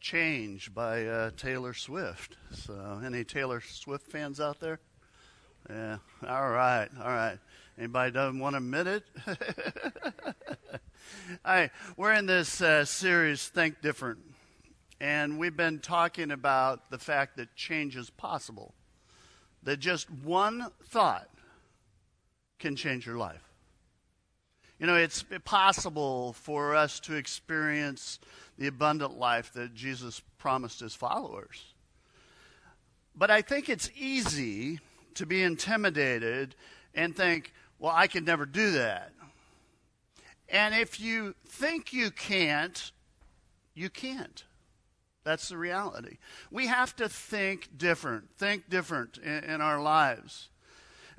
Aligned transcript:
Change 0.00 0.72
by 0.72 1.04
uh, 1.04 1.30
Taylor 1.36 1.74
Swift. 1.74 2.38
So, 2.52 3.02
any 3.04 3.22
Taylor 3.22 3.60
Swift 3.60 4.10
fans 4.10 4.40
out 4.40 4.58
there? 4.58 4.80
Yeah. 5.68 5.98
All 6.26 6.48
right. 6.48 6.88
All 6.98 7.10
right. 7.10 7.38
Anybody 7.76 8.10
doesn't 8.10 8.38
want 8.38 8.54
to 8.54 8.58
admit 8.58 8.86
it? 8.86 9.04
All 11.44 11.54
right. 11.54 11.70
We're 11.98 12.14
in 12.14 12.24
this 12.24 12.62
uh, 12.62 12.86
series, 12.86 13.48
Think 13.48 13.82
Different. 13.82 14.20
And 15.02 15.38
we've 15.38 15.56
been 15.56 15.80
talking 15.80 16.30
about 16.30 16.90
the 16.90 16.98
fact 16.98 17.36
that 17.36 17.54
change 17.54 17.94
is 17.94 18.08
possible. 18.08 18.74
That 19.62 19.80
just 19.80 20.10
one 20.10 20.66
thought 20.84 21.28
can 22.58 22.74
change 22.74 23.06
your 23.06 23.18
life. 23.18 23.49
You 24.80 24.86
know, 24.86 24.96
it's 24.96 25.24
possible 25.44 26.32
for 26.32 26.74
us 26.74 27.00
to 27.00 27.14
experience 27.14 28.18
the 28.56 28.66
abundant 28.66 29.18
life 29.18 29.52
that 29.52 29.74
Jesus 29.74 30.22
promised 30.38 30.80
his 30.80 30.94
followers. 30.94 31.74
But 33.14 33.30
I 33.30 33.42
think 33.42 33.68
it's 33.68 33.90
easy 33.94 34.80
to 35.14 35.26
be 35.26 35.42
intimidated 35.42 36.54
and 36.94 37.14
think, 37.14 37.52
well, 37.78 37.92
I 37.94 38.06
could 38.06 38.24
never 38.24 38.46
do 38.46 38.72
that. 38.72 39.12
And 40.48 40.74
if 40.74 40.98
you 40.98 41.34
think 41.46 41.92
you 41.92 42.10
can't, 42.10 42.90
you 43.74 43.90
can't. 43.90 44.44
That's 45.24 45.50
the 45.50 45.58
reality. 45.58 46.16
We 46.50 46.66
have 46.66 46.96
to 46.96 47.08
think 47.08 47.68
different, 47.76 48.30
think 48.38 48.70
different 48.70 49.18
in, 49.18 49.44
in 49.44 49.60
our 49.60 49.80
lives. 49.80 50.49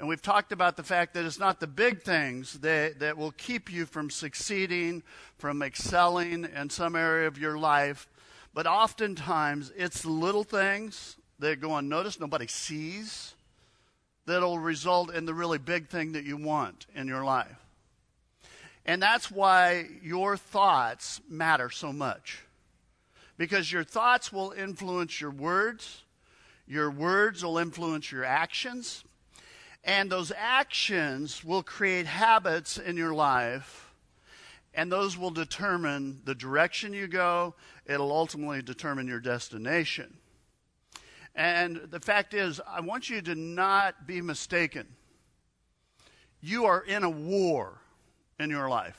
And 0.02 0.10
we've 0.10 0.20
talked 0.20 0.52
about 0.52 0.78
the 0.78 0.84
fact 0.84 1.14
that 1.14 1.26
it's 1.26 1.38
not 1.38 1.60
the 1.60 1.68
big 1.68 2.02
things 2.02 2.54
that, 2.62 3.02
that 3.02 3.20
will 3.20 3.34
keep 3.34 3.72
you 3.72 3.86
from 3.86 4.10
succeeding, 4.10 5.04
from 5.38 5.62
excelling 5.62 6.46
in 6.46 6.72
some 6.72 6.96
area 6.96 7.28
of 7.28 7.38
your 7.38 7.60
life, 7.60 8.10
but 8.52 8.66
oftentimes 8.66 9.72
it's 9.78 10.04
little 10.04 10.44
things 10.44 11.18
that 11.38 11.62
go 11.62 11.76
unnoticed, 11.76 12.20
nobody 12.20 12.48
sees, 12.48 13.36
that'll 14.26 14.58
result 14.58 15.14
in 15.14 15.26
the 15.26 15.36
really 15.36 15.60
big 15.60 15.88
thing 15.88 16.14
that 16.14 16.24
you 16.24 16.36
want 16.36 16.88
in 16.96 17.08
your 17.08 17.24
life. 17.24 17.64
And 18.88 19.04
that's 19.04 19.30
why 19.30 19.86
your 20.02 20.36
thoughts 20.36 21.22
matter 21.30 21.70
so 21.70 21.94
much. 21.94 22.42
Because 23.38 23.72
your 23.72 23.84
thoughts 23.84 24.34
will 24.34 24.50
influence 24.50 25.22
your 25.22 25.30
words, 25.30 26.02
your 26.68 26.90
words 26.90 27.44
will 27.44 27.60
influence 27.60 28.12
your 28.12 28.26
actions, 28.26 29.04
and 29.84 30.12
those 30.12 30.32
actions 30.36 31.44
will 31.44 31.64
create 31.64 32.06
habits 32.06 32.78
in 32.78 32.98
your 32.98 33.14
life, 33.14 33.94
and 34.74 34.92
those 34.92 35.18
will 35.18 35.32
determine 35.32 36.22
the 36.24 36.36
direction 36.36 36.94
you 36.94 37.08
go. 37.08 37.56
It'll 37.86 38.12
ultimately 38.12 38.62
determine 38.62 39.08
your 39.08 39.20
destination. 39.20 40.18
And 41.36 41.82
the 41.90 42.00
fact 42.00 42.34
is, 42.34 42.62
I 42.68 42.82
want 42.82 43.10
you 43.10 43.22
to 43.22 43.36
not 43.36 44.06
be 44.06 44.22
mistaken. 44.22 44.88
You 46.42 46.66
are 46.66 46.82
in 46.82 47.04
a 47.04 47.10
war 47.10 47.82
in 48.40 48.50
your 48.50 48.70
life. 48.70 48.98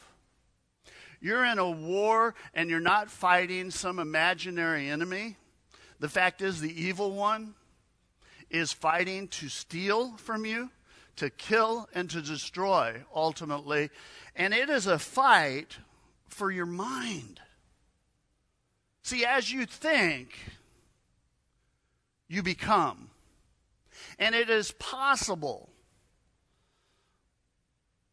You're 1.21 1.45
in 1.45 1.59
a 1.59 1.71
war 1.71 2.35
and 2.55 2.69
you're 2.69 2.81
not 2.81 3.11
fighting 3.11 3.71
some 3.71 3.99
imaginary 3.99 4.89
enemy. 4.89 5.37
The 6.01 6.09
fact 6.09 6.43
is, 6.43 6.61
the 6.61 6.83
evil 6.83 7.13
one 7.13 7.55
is 8.53 8.73
fighting 8.73 9.27
to 9.29 9.49
steal 9.49 10.17
from 10.19 10.45
you, 10.45 10.71
to 11.17 11.31
kill, 11.31 11.89
and 11.95 12.09
to 12.11 12.21
destroy 12.21 13.03
ultimately. 13.15 13.91
And 14.37 14.55
it 14.55 14.69
is 14.69 14.87
a 14.87 14.99
fight 14.99 15.79
for 16.29 16.51
your 16.51 16.67
mind. 16.67 17.41
See, 19.03 19.25
as 19.25 19.51
you 19.51 19.67
think, 19.67 20.39
you 22.29 22.43
become. 22.43 23.11
And 24.19 24.35
it 24.35 24.49
is 24.49 24.73
possible 24.73 25.71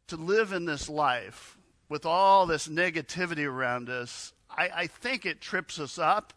to 0.07 0.15
live 0.15 0.53
in 0.53 0.65
this 0.65 0.89
life 0.89 1.57
with 1.87 2.05
all 2.05 2.45
this 2.45 2.67
negativity 2.67 3.45
around 3.45 3.89
us. 3.89 4.33
I, 4.49 4.69
I 4.75 4.87
think 4.87 5.25
it 5.25 5.41
trips 5.41 5.79
us 5.79 5.99
up 5.99 6.33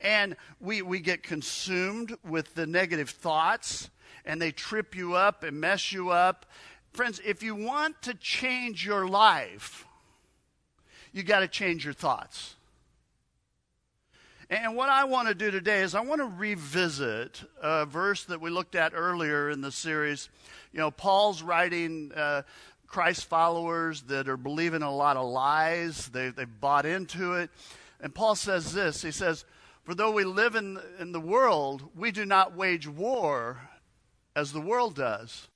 and 0.00 0.36
we, 0.60 0.82
we 0.82 1.00
get 1.00 1.22
consumed 1.22 2.16
with 2.24 2.54
the 2.54 2.66
negative 2.66 3.10
thoughts, 3.10 3.90
and 4.24 4.40
they 4.40 4.52
trip 4.52 4.94
you 4.94 5.14
up 5.14 5.42
and 5.42 5.60
mess 5.60 5.92
you 5.92 6.10
up. 6.10 6.46
Friends, 6.92 7.20
if 7.24 7.42
you 7.42 7.54
want 7.54 8.00
to 8.02 8.14
change 8.14 8.84
your 8.84 9.08
life, 9.08 9.86
you 11.12 11.22
got 11.22 11.40
to 11.40 11.48
change 11.48 11.84
your 11.84 11.94
thoughts. 11.94 12.56
And 14.48 14.76
what 14.76 14.88
I 14.88 15.04
want 15.04 15.26
to 15.26 15.34
do 15.34 15.50
today 15.50 15.80
is 15.80 15.96
I 15.96 16.02
want 16.02 16.20
to 16.20 16.26
revisit 16.26 17.42
a 17.60 17.84
verse 17.84 18.24
that 18.24 18.40
we 18.40 18.48
looked 18.48 18.76
at 18.76 18.92
earlier 18.94 19.50
in 19.50 19.60
the 19.60 19.72
series. 19.72 20.28
You 20.72 20.78
know, 20.78 20.92
Paul's 20.92 21.42
writing 21.42 22.12
uh, 22.14 22.42
Christ 22.86 23.24
followers 23.24 24.02
that 24.02 24.28
are 24.28 24.36
believing 24.36 24.82
a 24.82 24.94
lot 24.94 25.16
of 25.16 25.28
lies, 25.28 26.08
they, 26.08 26.30
they've 26.30 26.60
bought 26.60 26.86
into 26.86 27.34
it. 27.34 27.50
And 28.00 28.14
Paul 28.14 28.36
says 28.36 28.72
this 28.72 29.02
He 29.02 29.10
says, 29.10 29.44
for 29.86 29.94
though 29.94 30.10
we 30.10 30.24
live 30.24 30.56
in, 30.56 30.80
in 30.98 31.12
the 31.12 31.20
world, 31.20 31.90
we 31.94 32.10
do 32.10 32.26
not 32.26 32.56
wage 32.56 32.88
war 32.88 33.70
as 34.34 34.52
the 34.52 34.60
world 34.60 34.96
does. 34.96 35.46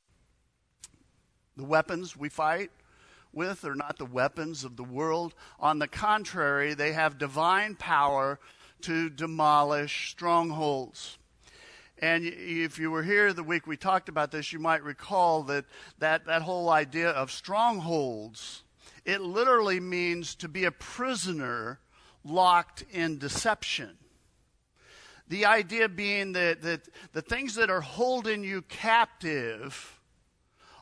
The 1.57 1.65
weapons 1.65 2.17
we 2.17 2.29
fight 2.29 2.71
with 3.33 3.65
are 3.65 3.75
not 3.75 3.99
the 3.99 4.07
weapons 4.07 4.63
of 4.63 4.77
the 4.77 4.85
world. 4.85 5.35
On 5.59 5.81
the 5.81 5.89
contrary, 5.89 6.75
they 6.75 6.93
have 6.93 7.19
divine 7.19 7.75
power 7.75 8.39
to 8.83 9.11
demolish 9.11 10.11
strongholds. 10.11 11.19
And 11.99 12.25
if 12.25 12.79
you 12.79 12.93
were 12.93 13.03
here 13.03 13.33
the 13.33 13.43
week 13.43 13.67
we 13.67 13.77
talked 13.77 14.09
about 14.09 14.31
this, 14.31 14.53
you 14.53 14.61
might 14.61 14.85
recall 14.85 15.43
that 15.45 15.65
that, 15.99 16.27
that 16.27 16.43
whole 16.43 16.71
idea 16.71 17.11
of 17.11 17.33
strongholds, 17.33 18.63
it 19.05 19.23
literally 19.23 19.81
means 19.81 20.37
to 20.37 20.49
be 20.49 20.67
a 20.67 20.71
prisoner 20.71 21.81
locked 22.23 22.85
in 22.93 23.19
deception. 23.19 23.99
The 25.31 25.47
idea 25.47 25.89
being 25.89 26.33
that, 26.33 26.61
that 26.63 26.89
the 27.13 27.23
things 27.23 27.55
that 27.55 27.71
are 27.71 27.81
holding 27.81 28.43
you 28.43 28.63
captive 28.63 30.01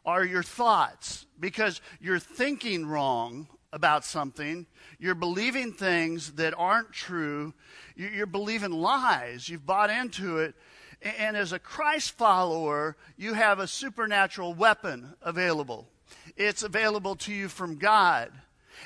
are 0.07 0.25
your 0.25 0.43
thoughts 0.43 1.27
because 1.39 1.83
you're 2.01 2.19
thinking 2.19 2.87
wrong 2.87 3.47
about 3.75 4.07
something. 4.07 4.65
You're 4.99 5.15
believing 5.15 5.75
things 5.75 6.33
that 6.33 6.55
aren't 6.57 6.93
true. 6.93 7.53
You're 7.95 8.25
believing 8.25 8.71
lies. 8.71 9.51
You've 9.51 9.67
bought 9.67 9.91
into 9.91 10.39
it. 10.39 10.55
And 11.03 11.37
as 11.37 11.53
a 11.53 11.59
Christ 11.59 12.13
follower, 12.13 12.97
you 13.19 13.35
have 13.35 13.59
a 13.59 13.67
supernatural 13.67 14.55
weapon 14.55 15.13
available. 15.21 15.91
It's 16.39 16.63
available 16.63 17.17
to 17.17 17.35
you 17.35 17.49
from 17.49 17.77
God. 17.77 18.33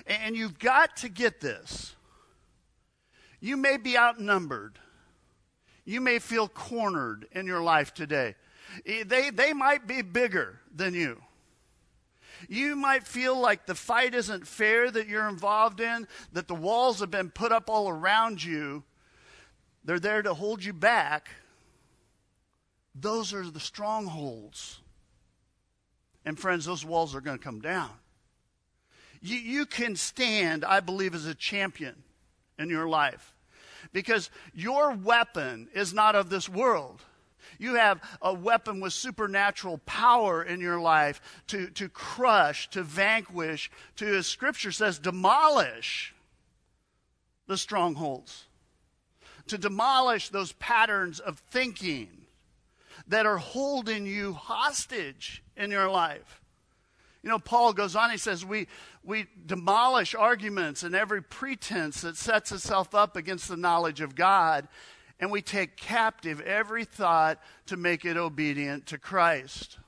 And 0.08 0.34
you've 0.34 0.58
got 0.58 0.96
to 0.98 1.08
get 1.08 1.40
this. 1.40 1.94
You 3.38 3.56
may 3.56 3.76
be 3.76 3.96
outnumbered. 3.96 4.80
You 5.84 6.00
may 6.00 6.18
feel 6.18 6.48
cornered 6.48 7.26
in 7.32 7.46
your 7.46 7.62
life 7.62 7.92
today. 7.92 8.34
Eh, 8.86 9.04
they, 9.06 9.30
they 9.30 9.52
might 9.52 9.86
be 9.86 10.02
bigger 10.02 10.60
than 10.74 10.94
you. 10.94 11.20
You 12.48 12.76
might 12.76 13.06
feel 13.06 13.38
like 13.38 13.66
the 13.66 13.74
fight 13.74 14.14
isn't 14.14 14.46
fair 14.46 14.90
that 14.90 15.06
you're 15.06 15.28
involved 15.28 15.80
in, 15.80 16.08
that 16.32 16.48
the 16.48 16.54
walls 16.54 17.00
have 17.00 17.10
been 17.10 17.30
put 17.30 17.52
up 17.52 17.68
all 17.68 17.88
around 17.88 18.42
you. 18.42 18.82
They're 19.84 20.00
there 20.00 20.22
to 20.22 20.34
hold 20.34 20.64
you 20.64 20.72
back. 20.72 21.30
Those 22.94 23.32
are 23.32 23.48
the 23.48 23.60
strongholds. 23.60 24.80
And 26.24 26.38
friends, 26.38 26.64
those 26.64 26.84
walls 26.84 27.14
are 27.14 27.20
going 27.20 27.38
to 27.38 27.44
come 27.44 27.60
down. 27.60 27.90
You, 29.20 29.36
you 29.36 29.66
can 29.66 29.96
stand, 29.96 30.64
I 30.64 30.80
believe, 30.80 31.14
as 31.14 31.26
a 31.26 31.34
champion 31.34 32.02
in 32.58 32.68
your 32.68 32.88
life 32.88 33.31
because 33.92 34.30
your 34.54 34.92
weapon 34.92 35.68
is 35.74 35.92
not 35.92 36.14
of 36.14 36.30
this 36.30 36.48
world. 36.48 37.02
You 37.58 37.74
have 37.74 38.00
a 38.20 38.32
weapon 38.32 38.80
with 38.80 38.92
supernatural 38.92 39.78
power 39.86 40.42
in 40.42 40.60
your 40.60 40.80
life 40.80 41.20
to, 41.48 41.68
to 41.70 41.88
crush, 41.88 42.68
to 42.70 42.82
vanquish, 42.82 43.70
to, 43.96 44.16
as 44.16 44.26
Scripture 44.26 44.72
says, 44.72 44.98
demolish 44.98 46.14
the 47.46 47.56
strongholds, 47.56 48.46
to 49.48 49.58
demolish 49.58 50.28
those 50.30 50.52
patterns 50.52 51.20
of 51.20 51.38
thinking 51.38 52.08
that 53.08 53.26
are 53.26 53.38
holding 53.38 54.06
you 54.06 54.32
hostage 54.32 55.42
in 55.56 55.70
your 55.70 55.90
life. 55.90 56.41
You 57.22 57.30
know, 57.30 57.38
Paul 57.38 57.72
goes 57.72 57.94
on, 57.94 58.10
he 58.10 58.16
says, 58.16 58.44
we, 58.44 58.66
we 59.04 59.26
demolish 59.46 60.14
arguments 60.14 60.82
and 60.82 60.94
every 60.94 61.22
pretense 61.22 62.00
that 62.00 62.16
sets 62.16 62.50
itself 62.50 62.94
up 62.94 63.16
against 63.16 63.48
the 63.48 63.56
knowledge 63.56 64.00
of 64.00 64.16
God, 64.16 64.66
and 65.20 65.30
we 65.30 65.40
take 65.40 65.76
captive 65.76 66.40
every 66.40 66.84
thought 66.84 67.40
to 67.66 67.76
make 67.76 68.04
it 68.04 68.16
obedient 68.16 68.86
to 68.86 68.98
Christ. 68.98 69.78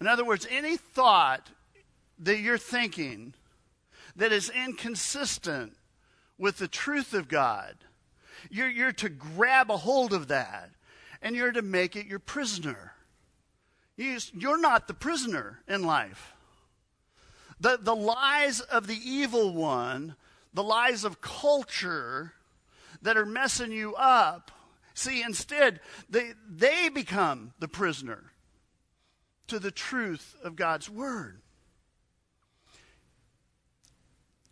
In 0.00 0.06
other 0.06 0.24
words, 0.24 0.46
any 0.50 0.76
thought 0.76 1.50
that 2.20 2.38
you're 2.38 2.58
thinking 2.58 3.34
that 4.16 4.32
is 4.32 4.50
inconsistent 4.50 5.76
with 6.38 6.58
the 6.58 6.68
truth 6.68 7.14
of 7.14 7.28
God. 7.28 7.74
You're, 8.50 8.68
you're 8.68 8.92
to 8.92 9.08
grab 9.08 9.70
a 9.70 9.76
hold 9.76 10.12
of 10.12 10.28
that 10.28 10.70
and 11.22 11.34
you're 11.34 11.52
to 11.52 11.62
make 11.62 11.96
it 11.96 12.06
your 12.06 12.18
prisoner. 12.18 12.93
You're 13.96 14.60
not 14.60 14.88
the 14.88 14.94
prisoner 14.94 15.60
in 15.68 15.84
life. 15.84 16.34
The, 17.60 17.78
the 17.80 17.94
lies 17.94 18.60
of 18.60 18.86
the 18.86 18.98
evil 19.02 19.54
one, 19.54 20.16
the 20.52 20.64
lies 20.64 21.04
of 21.04 21.20
culture 21.20 22.32
that 23.02 23.16
are 23.16 23.26
messing 23.26 23.70
you 23.70 23.94
up, 23.94 24.50
see, 24.94 25.22
instead, 25.22 25.80
they, 26.08 26.32
they 26.48 26.88
become 26.88 27.52
the 27.60 27.68
prisoner 27.68 28.32
to 29.46 29.58
the 29.58 29.70
truth 29.70 30.34
of 30.42 30.56
God's 30.56 30.90
Word. 30.90 31.40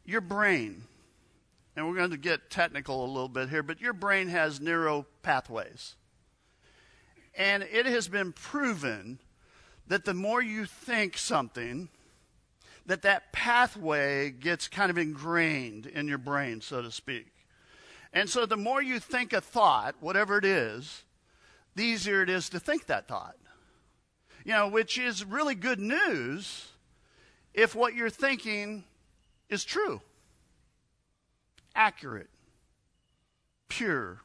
Your 0.05 0.21
brain, 0.21 0.85
and 1.75 1.89
we're 1.89 1.97
going 1.97 2.11
to 2.11 2.17
get 2.17 2.51
technical 2.51 3.05
a 3.05 3.07
little 3.07 3.29
bit 3.29 3.49
here, 3.49 3.63
but 3.63 3.81
your 3.81 3.93
brain 3.93 4.29
has 4.29 4.61
neural 4.61 5.07
pathways. 5.23 5.97
And 7.37 7.63
it 7.63 7.87
has 7.87 8.09
been 8.09 8.33
proven 8.33 9.19
that 9.89 10.05
the 10.05 10.15
more 10.15 10.43
you 10.43 10.65
think 10.65 11.19
something, 11.19 11.89
that 12.87 13.03
that 13.03 13.33
pathway 13.33 14.31
gets 14.31 14.69
kind 14.69 14.91
of 14.91 14.99
ingrained 14.99 15.87
in 15.87 16.09
your 16.09 16.19
brain, 16.19 16.61
so 16.61 16.83
to 16.83 16.91
speak. 16.91 17.27
And 18.13 18.29
so 18.29 18.47
the 18.47 18.57
more 18.57 18.83
you 18.83 19.01
think 19.01 19.33
a 19.33 19.41
thought, 19.41 19.97
whatever 20.01 20.39
it 20.39 20.45
is, 20.45 21.05
the 21.75 21.85
easier 21.85 22.23
it 22.23 22.29
is 22.29 22.49
to 22.51 22.61
think 22.61 22.87
that 22.87 23.09
thought. 23.09 23.37
You 24.45 24.53
know, 24.53 24.69
which 24.69 24.99
is 24.99 25.25
really 25.25 25.55
good 25.55 25.79
news 25.79 26.69
if 27.55 27.75
what 27.75 27.95
you're 27.95 28.11
thinking 28.11 28.85
is 29.49 29.65
true, 29.65 30.01
accurate, 31.75 32.31
pure, 33.69 34.21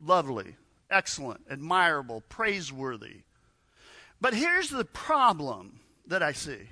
lovely, 0.00 0.56
excellent, 0.90 1.42
admirable, 1.50 2.22
praiseworthy. 2.28 3.22
But 4.22 4.34
here's 4.34 4.70
the 4.70 4.84
problem 4.84 5.80
that 6.06 6.22
I 6.22 6.30
see. 6.30 6.68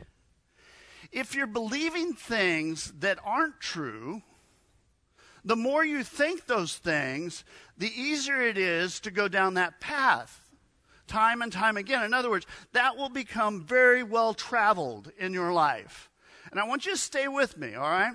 If 1.11 1.35
you're 1.35 1.49
believing 1.49 2.15
things 2.15 2.93
that 3.01 3.19
aren't 3.25 3.59
true, 3.59 4.23
the 5.45 5.57
more 5.57 5.85
you 5.85 6.05
think 6.05 6.47
those 6.47 6.77
things, 6.77 7.43
the 7.77 7.91
easier 7.91 8.41
it 8.41 8.57
is 8.57 9.01
to 9.01 9.11
go 9.11 9.27
down 9.27 9.55
that 9.55 9.81
path 9.81 10.49
time 11.09 11.43
and 11.43 11.53
time 11.53 11.77
again. 11.77 12.05
In 12.05 12.15
other 12.15 12.31
words, 12.31 12.47
that 12.71 12.97
will 12.97 13.09
become 13.09 13.65
very 13.65 14.05
well 14.05 14.33
traveled 14.33 15.11
in 15.19 15.35
your 15.35 15.53
life. 15.53 16.09
And 16.53 16.61
I 16.61 16.69
want 16.69 16.87
you 16.87 16.93
to 16.93 16.99
stay 16.99 17.27
with 17.27 17.59
me, 17.59 17.75
all 17.75 17.91
right? 17.91 18.15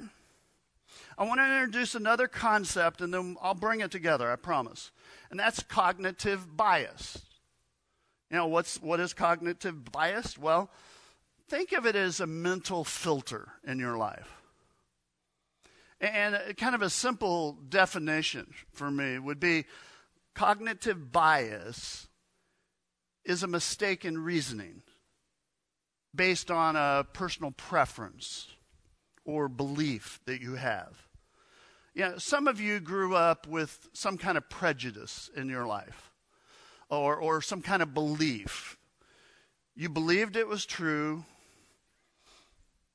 I 1.17 1.25
want 1.25 1.41
to 1.41 1.43
introduce 1.45 1.93
another 1.93 2.29
concept 2.29 3.01
and 3.01 3.13
then 3.13 3.35
I'll 3.41 3.53
bring 3.53 3.81
it 3.81 3.91
together, 3.91 4.31
I 4.31 4.37
promise. 4.37 4.91
And 5.29 5.37
that's 5.37 5.61
cognitive 5.61 6.55
bias. 6.55 7.21
You 8.29 8.37
know, 8.37 8.47
what's, 8.47 8.81
what 8.81 8.99
is 8.99 9.13
cognitive 9.13 9.91
bias? 9.91 10.37
Well, 10.37 10.69
think 11.47 11.71
of 11.73 11.85
it 11.85 11.95
as 11.95 12.19
a 12.19 12.27
mental 12.27 12.83
filter 12.83 13.49
in 13.65 13.79
your 13.79 13.97
life. 13.97 14.41
And 16.01 16.37
kind 16.57 16.75
of 16.75 16.81
a 16.81 16.89
simple 16.89 17.53
definition 17.69 18.53
for 18.71 18.91
me 18.91 19.17
would 19.17 19.39
be 19.39 19.65
cognitive 20.33 21.11
bias 21.11 22.07
is 23.23 23.43
a 23.43 23.47
mistaken 23.47 24.17
reasoning 24.17 24.81
based 26.13 26.51
on 26.51 26.75
a 26.75 27.05
personal 27.13 27.51
preference 27.51 28.47
or 29.23 29.47
belief 29.47 30.19
that 30.25 30.41
you 30.41 30.55
have. 30.55 31.07
You 31.93 32.01
know, 32.01 32.17
some 32.17 32.47
of 32.47 32.59
you 32.59 32.79
grew 32.79 33.15
up 33.15 33.47
with 33.47 33.89
some 33.93 34.17
kind 34.17 34.37
of 34.37 34.49
prejudice 34.49 35.29
in 35.35 35.49
your 35.49 35.65
life 35.65 36.11
or, 36.89 37.15
or 37.15 37.41
some 37.41 37.61
kind 37.61 37.81
of 37.81 37.93
belief. 37.93 38.77
You 39.75 39.89
believed 39.89 40.35
it 40.35 40.47
was 40.47 40.65
true, 40.65 41.25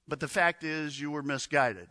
but 0.08 0.20
the 0.20 0.28
fact 0.28 0.64
is 0.64 1.00
you 1.00 1.10
were 1.10 1.22
misguided. 1.22 1.88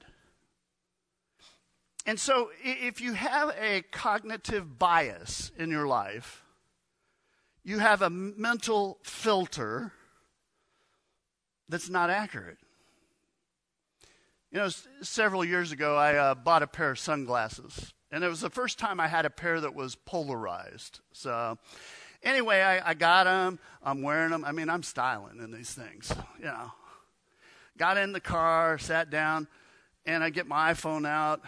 And 2.06 2.20
so, 2.20 2.50
if 2.64 3.02
you 3.02 3.14
have 3.14 3.56
a 3.60 3.84
cognitive 3.92 4.80
bias 4.80 5.52
in 5.58 5.70
your 5.70 5.86
life, 5.86 6.44
you 7.64 7.80
have 7.80 8.02
a 8.02 8.10
mental 8.10 8.98
filter 9.04 9.94
that's 11.68 11.90
not 11.90 12.10
accurate. 12.10 12.58
You 14.52 14.60
know, 14.60 14.70
several 15.04 15.46
years 15.46 15.72
ago, 15.72 15.96
I 15.96 16.16
uh, 16.16 16.36
bought 16.36 16.64
a 16.64 16.68
pair 16.68 16.90
of 16.90 16.98
sunglasses, 16.98 17.94
and 18.12 18.24
it 18.24 18.28
was 18.28 18.42
the 18.42 18.50
first 18.50 18.80
time 18.80 19.00
I 19.00 19.08
had 19.08 19.26
a 19.26 19.30
pair 19.30 19.62
that 19.62 19.76
was 19.76 19.96
polarized. 19.96 21.00
So, 21.12 21.58
anyway, 22.24 22.62
I, 22.62 22.92
I 22.92 22.94
got 22.94 23.26
them. 23.26 23.60
I'm 23.84 24.02
wearing 24.02 24.32
them. 24.32 24.44
I 24.46 24.52
mean, 24.52 24.70
I'm 24.70 24.84
styling 24.84 25.40
in 25.40 25.52
these 25.52 25.74
things, 25.74 26.14
you 26.40 26.46
know. 26.46 26.72
Got 27.78 27.98
in 27.98 28.12
the 28.12 28.20
car, 28.20 28.78
sat 28.78 29.10
down, 29.10 29.48
and 30.06 30.24
I 30.24 30.30
get 30.32 30.48
my 30.48 30.74
iPhone 30.74 31.08
out, 31.08 31.42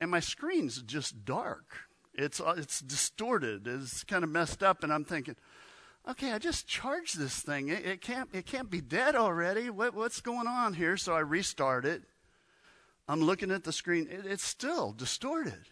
and 0.00 0.10
my 0.10 0.20
screen's 0.20 0.80
just 0.82 1.24
dark. 1.24 1.76
It's, 2.14 2.40
uh, 2.40 2.54
it's 2.56 2.80
distorted. 2.80 3.66
It's 3.66 4.04
kind 4.04 4.24
of 4.24 4.30
messed 4.30 4.62
up. 4.62 4.84
And 4.84 4.92
I'm 4.92 5.04
thinking, 5.04 5.36
okay, 6.08 6.32
I 6.32 6.38
just 6.38 6.66
charged 6.66 7.18
this 7.18 7.40
thing. 7.40 7.68
It, 7.68 7.84
it 7.84 8.00
can't, 8.00 8.28
it 8.32 8.46
can't 8.46 8.70
be 8.70 8.80
dead 8.80 9.16
already. 9.16 9.68
What, 9.70 9.94
what's 9.94 10.20
going 10.20 10.46
on 10.46 10.74
here? 10.74 10.96
So 10.96 11.14
I 11.14 11.20
restart 11.20 11.84
it. 11.84 12.02
I'm 13.08 13.20
looking 13.20 13.50
at 13.50 13.64
the 13.64 13.72
screen. 13.72 14.08
It, 14.10 14.26
it's 14.26 14.44
still 14.44 14.92
distorted. 14.92 15.66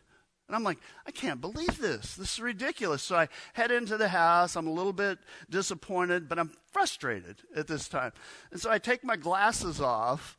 And 0.48 0.56
I'm 0.56 0.64
like, 0.64 0.78
I 1.06 1.10
can't 1.12 1.40
believe 1.40 1.78
this. 1.78 2.14
This 2.14 2.34
is 2.34 2.40
ridiculous. 2.40 3.02
So 3.02 3.16
I 3.16 3.28
head 3.54 3.70
into 3.70 3.96
the 3.96 4.08
house. 4.08 4.56
I'm 4.56 4.66
a 4.66 4.72
little 4.72 4.92
bit 4.92 5.18
disappointed, 5.48 6.28
but 6.28 6.38
I'm 6.38 6.52
frustrated 6.72 7.36
at 7.56 7.68
this 7.68 7.88
time. 7.88 8.12
And 8.50 8.60
so 8.60 8.70
I 8.70 8.78
take 8.78 9.02
my 9.02 9.16
glasses 9.16 9.80
off. 9.80 10.36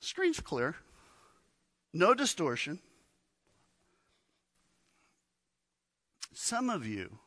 Screen's 0.00 0.40
clear. 0.40 0.74
No 1.92 2.14
distortion. 2.14 2.80
Some 6.34 6.70
of 6.70 6.86
you 6.86 7.18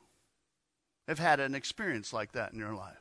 have 1.08 1.20
had 1.20 1.40
an 1.40 1.56
experience 1.56 2.12
like 2.12 2.34
that 2.34 2.52
in 2.52 2.60
your 2.60 2.74
life. 2.74 2.98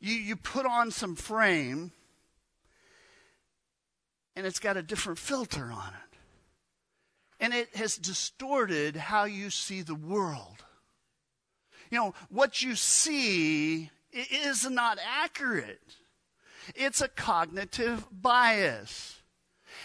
You, 0.00 0.14
you 0.14 0.36
put 0.36 0.66
on 0.66 0.90
some 0.90 1.16
frame, 1.16 1.92
and 4.40 4.46
it's 4.46 4.58
got 4.58 4.78
a 4.78 4.82
different 4.82 5.18
filter 5.18 5.70
on 5.70 5.88
it. 5.88 6.18
And 7.40 7.52
it 7.52 7.76
has 7.76 7.98
distorted 7.98 8.96
how 8.96 9.24
you 9.24 9.50
see 9.50 9.82
the 9.82 9.94
world. 9.94 10.64
You 11.90 11.98
know, 11.98 12.14
what 12.30 12.62
you 12.62 12.74
see 12.74 13.90
is 14.10 14.66
not 14.70 14.98
accurate. 15.06 15.94
It's 16.74 17.02
a 17.02 17.08
cognitive 17.08 18.06
bias. 18.10 19.20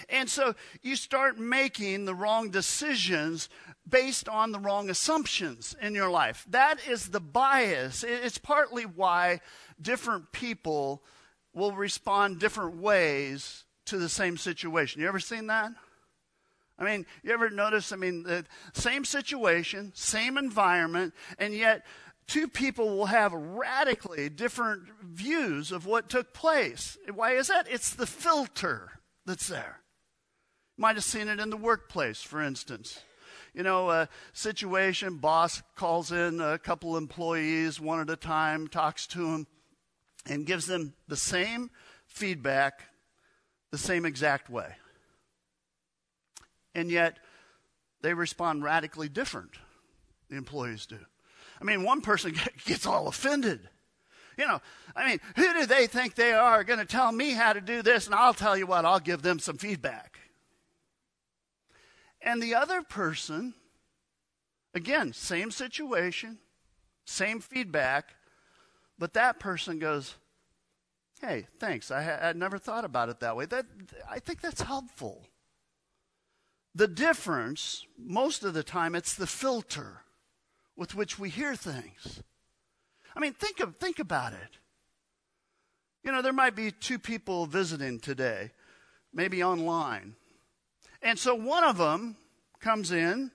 And 0.08 0.30
so 0.30 0.56
you 0.82 0.96
start 0.96 1.38
making 1.38 2.06
the 2.06 2.16
wrong 2.16 2.50
decisions 2.50 3.50
based 3.86 4.30
on 4.30 4.54
the 4.54 4.60
wrong 4.60 4.90
assumptions 4.90 5.76
in 5.82 5.94
your 5.94 6.10
life. 6.10 6.46
That 6.50 6.78
is 6.88 7.10
the 7.10 7.20
bias. 7.20 8.06
It's 8.06 8.38
partly 8.38 8.86
why 8.86 9.42
different 9.82 10.32
people 10.32 11.04
will 11.54 11.74
respond 11.74 12.40
different 12.40 12.78
ways 12.78 13.65
to 13.86 13.98
the 13.98 14.10
same 14.10 14.38
situation. 14.38 15.02
You 15.02 15.08
ever 15.08 15.20
seen 15.20 15.48
that? 15.48 15.72
I 16.78 16.84
mean, 16.84 17.06
you 17.24 17.32
ever 17.32 17.50
notice, 17.50 17.92
I 17.92 17.96
mean, 17.96 18.24
the 18.24 18.46
same 18.74 19.06
situation, 19.06 19.94
same 19.96 20.38
environment, 20.38 21.14
and 21.40 21.54
yet 21.54 21.86
two 22.28 22.48
people 22.48 22.98
will 22.98 23.06
have 23.06 23.32
radically 23.32 24.28
different 24.30 24.84
views 25.02 25.72
of 25.72 25.86
what 25.86 26.10
took 26.10 26.34
place. 26.34 26.98
Why 27.14 27.32
is 27.32 27.48
that? 27.48 27.68
It's 27.70 27.92
the 27.92 28.08
filter 28.08 28.92
that's 29.26 29.48
there. 29.48 29.80
You 30.78 30.82
might 30.82 30.96
have 30.96 31.06
seen 31.06 31.30
it 31.30 31.40
in 31.40 31.50
the 31.50 31.58
workplace, 31.58 32.22
for 32.22 32.42
instance 32.42 33.00
you 33.56 33.64
know, 33.64 33.90
a 33.90 34.10
situation, 34.34 35.18
boss 35.18 35.64
calls 35.76 36.12
in 36.12 36.42
a 36.42 36.60
couple 36.60 36.98
employees 36.98 37.80
one 37.80 38.02
at 38.02 38.10
a 38.10 38.18
time, 38.18 38.68
talks 38.68 39.08
to 39.08 39.32
them, 39.32 39.48
and 40.26 40.46
gives 40.46 40.66
them 40.66 40.94
the 41.08 41.16
same 41.16 41.72
feedback 42.06 42.84
the 43.76 43.80
same 43.80 44.06
exact 44.06 44.50
way. 44.50 44.74
And 46.74 46.90
yet, 46.90 47.18
they 48.02 48.14
respond 48.14 48.64
radically 48.64 49.10
different, 49.10 49.52
the 50.30 50.38
employees 50.38 50.86
do. 50.86 51.00
I 51.60 51.66
mean, 51.66 51.84
one 51.84 52.00
person 52.00 52.36
gets 52.66 52.86
all 52.86 53.10
offended. 53.10 53.68
You 54.38 54.48
know, 54.48 54.62
I 54.96 55.10
mean, 55.10 55.20
who 55.36 55.54
do 55.54 55.66
they 55.66 55.88
think 55.88 56.16
they 56.16 56.32
are 56.32 56.64
going 56.64 56.80
to 56.80 56.86
tell 56.86 57.12
me 57.12 57.32
how 57.32 57.52
to 57.52 57.60
do 57.60 57.82
this? 57.82 58.06
And 58.06 58.16
I'll 58.16 58.34
tell 58.34 58.58
you 58.58 58.66
what, 58.66 58.86
I'll 58.86 59.02
give 59.02 59.22
them 59.22 59.40
some 59.40 59.58
feedback. 59.58 60.20
And 62.22 62.42
the 62.42 62.56
other 62.56 62.82
person, 62.82 63.56
again, 64.74 65.12
same 65.12 65.52
situation, 65.52 66.38
same 67.04 67.42
feedback, 67.42 68.16
but 68.98 69.14
that 69.16 69.38
person 69.38 69.80
goes, 69.80 70.16
Hey, 71.22 71.48
thanks. 71.60 71.92
I 71.92 72.02
had 72.02 72.36
never 72.36 72.58
thought 72.58 72.86
about 72.86 73.10
it 73.10 73.20
that 73.22 73.36
way. 73.36 73.46
That, 73.46 73.66
I 74.10 74.20
think 74.20 74.42
that's 74.42 74.62
helpful. 74.62 75.26
The 76.74 76.88
difference, 76.88 77.86
most 77.98 78.44
of 78.44 78.54
the 78.54 78.64
time, 78.64 78.96
it's 78.96 79.14
the 79.14 79.28
filter 79.28 80.02
with 80.76 80.94
which 80.94 81.18
we 81.18 81.30
hear 81.30 81.56
things. 81.56 82.22
I 83.16 83.22
mean, 83.22 83.34
think, 83.34 83.62
of, 83.62 83.78
think 83.78 84.00
about 84.00 84.34
it. 84.34 84.58
You 86.04 86.12
know, 86.12 86.22
there 86.22 86.34
might 86.34 86.56
be 86.56 86.72
two 86.72 87.00
people 87.00 87.46
visiting 87.46 88.00
today, 88.00 88.52
maybe 89.14 89.42
online. 89.42 90.16
And 91.02 91.18
so 91.18 91.34
one 91.34 91.64
of 91.64 91.78
them 91.78 92.18
comes 92.60 92.92
in 92.92 93.32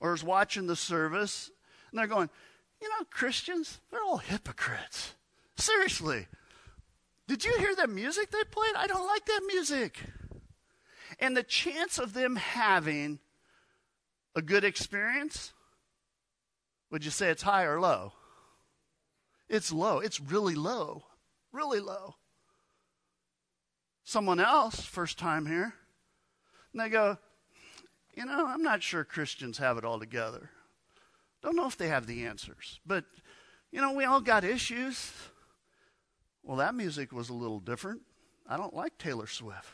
or 0.00 0.12
is 0.12 0.24
watching 0.24 0.66
the 0.66 0.76
service, 0.76 1.50
and 1.90 1.98
they're 1.98 2.06
going, 2.06 2.28
You 2.82 2.88
know, 2.88 3.04
Christians, 3.10 3.80
they're 3.90 4.02
all 4.02 4.18
hypocrites. 4.18 5.14
Seriously. 5.56 6.26
Did 7.30 7.44
you 7.44 7.56
hear 7.58 7.76
that 7.76 7.88
music 7.88 8.32
they 8.32 8.42
played? 8.42 8.74
I 8.76 8.88
don't 8.88 9.06
like 9.06 9.24
that 9.26 9.42
music. 9.46 10.00
And 11.20 11.36
the 11.36 11.44
chance 11.44 11.96
of 11.96 12.12
them 12.12 12.34
having 12.34 13.20
a 14.34 14.42
good 14.42 14.64
experience, 14.64 15.52
would 16.90 17.04
you 17.04 17.12
say 17.12 17.30
it's 17.30 17.44
high 17.44 17.62
or 17.62 17.80
low? 17.80 18.14
It's 19.48 19.70
low. 19.70 20.00
It's 20.00 20.18
really 20.18 20.56
low. 20.56 21.04
Really 21.52 21.78
low. 21.78 22.16
Someone 24.02 24.40
else, 24.40 24.80
first 24.80 25.16
time 25.16 25.46
here, 25.46 25.74
and 26.72 26.82
they 26.82 26.88
go, 26.88 27.16
You 28.16 28.24
know, 28.24 28.44
I'm 28.44 28.64
not 28.64 28.82
sure 28.82 29.04
Christians 29.04 29.58
have 29.58 29.78
it 29.78 29.84
all 29.84 30.00
together. 30.00 30.50
Don't 31.44 31.54
know 31.54 31.68
if 31.68 31.78
they 31.78 31.86
have 31.86 32.08
the 32.08 32.24
answers. 32.26 32.80
But, 32.84 33.04
you 33.70 33.80
know, 33.80 33.92
we 33.92 34.04
all 34.04 34.20
got 34.20 34.42
issues. 34.42 35.12
Well, 36.42 36.56
that 36.56 36.74
music 36.74 37.12
was 37.12 37.28
a 37.28 37.34
little 37.34 37.60
different. 37.60 38.02
I 38.48 38.56
don't 38.56 38.74
like 38.74 38.98
Taylor 38.98 39.26
Swift. 39.26 39.68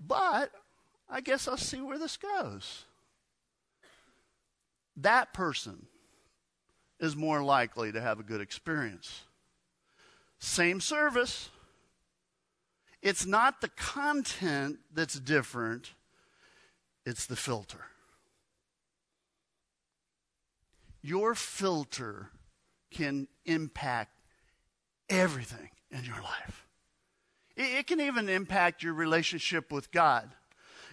But 0.00 0.50
I 1.08 1.20
guess 1.20 1.48
I'll 1.48 1.56
see 1.56 1.80
where 1.80 1.98
this 1.98 2.16
goes. 2.16 2.84
That 4.96 5.34
person 5.34 5.86
is 7.00 7.16
more 7.16 7.42
likely 7.42 7.92
to 7.92 8.00
have 8.00 8.20
a 8.20 8.22
good 8.22 8.40
experience. 8.40 9.22
Same 10.38 10.80
service. 10.80 11.50
It's 13.02 13.26
not 13.26 13.60
the 13.60 13.68
content 13.68 14.78
that's 14.92 15.18
different, 15.18 15.92
it's 17.04 17.26
the 17.26 17.36
filter. 17.36 17.84
Your 21.02 21.34
filter 21.34 22.30
can 22.90 23.28
impact 23.44 24.13
everything 25.08 25.70
in 25.90 26.04
your 26.04 26.20
life. 26.22 26.66
It, 27.56 27.86
can 27.86 28.00
even 28.00 28.28
impact 28.28 28.82
your 28.82 28.94
relationship 28.94 29.70
with 29.70 29.92
God. 29.92 30.30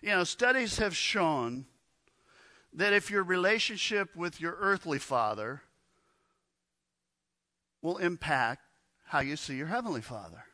You 0.01 0.10
know, 0.10 0.24
studies 0.24 0.77
have 0.77 0.96
shown 0.96 1.65
that 2.74 2.94
if 2.94 3.10
your 3.10 3.24
relationship 3.24 4.15
with 4.15 4.39
your 4.39 4.56
earthly 4.60 5.00
father 5.00 5.62
will 7.82 7.98
impact 7.98 8.62
how 9.06 9.20
you 9.20 9.36
see 9.36 9.56
your 9.56 9.68
heavenly 9.68 10.01
father. 10.01 10.46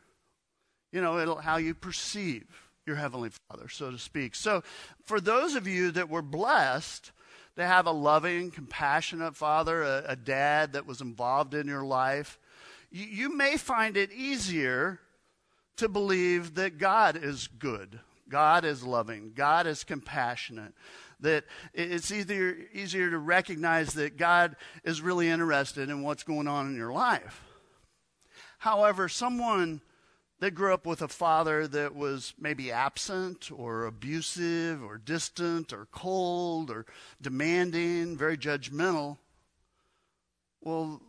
You 0.91 1.01
know, 1.01 1.19
it'll 1.19 1.37
how 1.37 1.57
you 1.57 1.73
perceive 1.73 2.45
your 2.85 2.95
heavenly 2.95 3.29
father, 3.49 3.67
so 3.67 3.91
to 3.91 3.99
speak. 3.99 4.33
So, 4.33 4.63
for 5.03 5.19
those 5.19 5.55
of 5.55 5.67
you 5.67 5.91
that 5.91 6.09
were 6.09 6.21
blessed 6.21 7.11
to 7.57 7.65
have 7.65 7.85
a 7.85 7.91
loving, 7.91 8.49
compassionate 8.49 9.35
father, 9.35 9.83
a, 9.83 10.05
a 10.07 10.15
dad 10.15 10.73
that 10.73 10.87
was 10.87 11.01
involved 11.01 11.53
in 11.53 11.67
your 11.67 11.83
life, 11.83 12.39
you, 12.91 13.35
may 13.35 13.57
find 13.57 13.97
it 13.97 14.11
easier 14.11 14.99
to 15.77 15.89
believe 15.89 16.55
that 16.55 16.77
God 16.77 17.17
is 17.21 17.47
good, 17.47 17.99
God 18.29 18.65
is 18.65 18.83
loving, 18.83 19.33
God 19.35 19.67
is 19.67 19.83
compassionate. 19.83 20.73
That 21.19 21.45
it's 21.73 22.11
easier, 22.11 22.55
easier 22.73 23.09
to 23.09 23.17
recognize 23.17 23.93
that 23.93 24.17
God 24.17 24.55
is 24.83 25.01
really 25.01 25.27
interested 25.27 25.89
in 25.89 26.03
what's 26.03 26.23
going 26.23 26.47
on 26.47 26.67
in 26.67 26.75
your 26.75 26.91
life. 26.91 27.43
However, 28.59 29.09
someone 29.09 29.81
that 30.39 30.51
grew 30.51 30.73
up 30.73 30.85
with 30.85 31.01
a 31.01 31.07
father 31.07 31.67
that 31.67 31.95
was 31.95 32.33
maybe 32.39 32.71
absent 32.71 33.49
or 33.51 33.85
abusive 33.85 34.83
or 34.83 34.99
distant 34.99 35.73
or 35.73 35.87
cold 35.91 36.69
or 36.69 36.85
demanding, 37.19 38.15
very 38.15 38.37
judgmental, 38.37 39.17
well, 40.61 41.01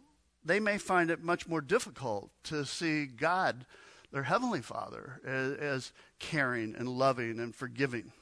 they 0.45 0.61
may 0.61 0.79
find 0.79 1.11
it 1.11 1.23
much 1.23 1.47
more 1.47 1.61
difficult 1.61 2.31
to 2.45 2.65
see 2.65 3.07
God, 3.07 3.67
their 4.13 4.23
Heavenly 4.23 4.63
Father, 4.63 5.21
as, 5.25 5.53
as 5.55 5.93
caring 6.19 6.75
and 6.75 6.89
loving 6.89 7.39
and 7.41 7.55
forgiving. 7.55 8.13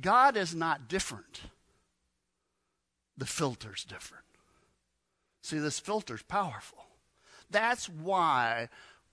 God 0.00 0.36
is 0.36 0.54
not 0.54 0.88
different. 0.88 1.42
The 3.16 3.26
filter's 3.26 3.84
different. 3.84 4.24
See, 5.42 5.58
this 5.58 5.78
filter's 5.78 6.22
powerful. 6.22 6.86
That's 7.50 7.88
why 7.88 8.68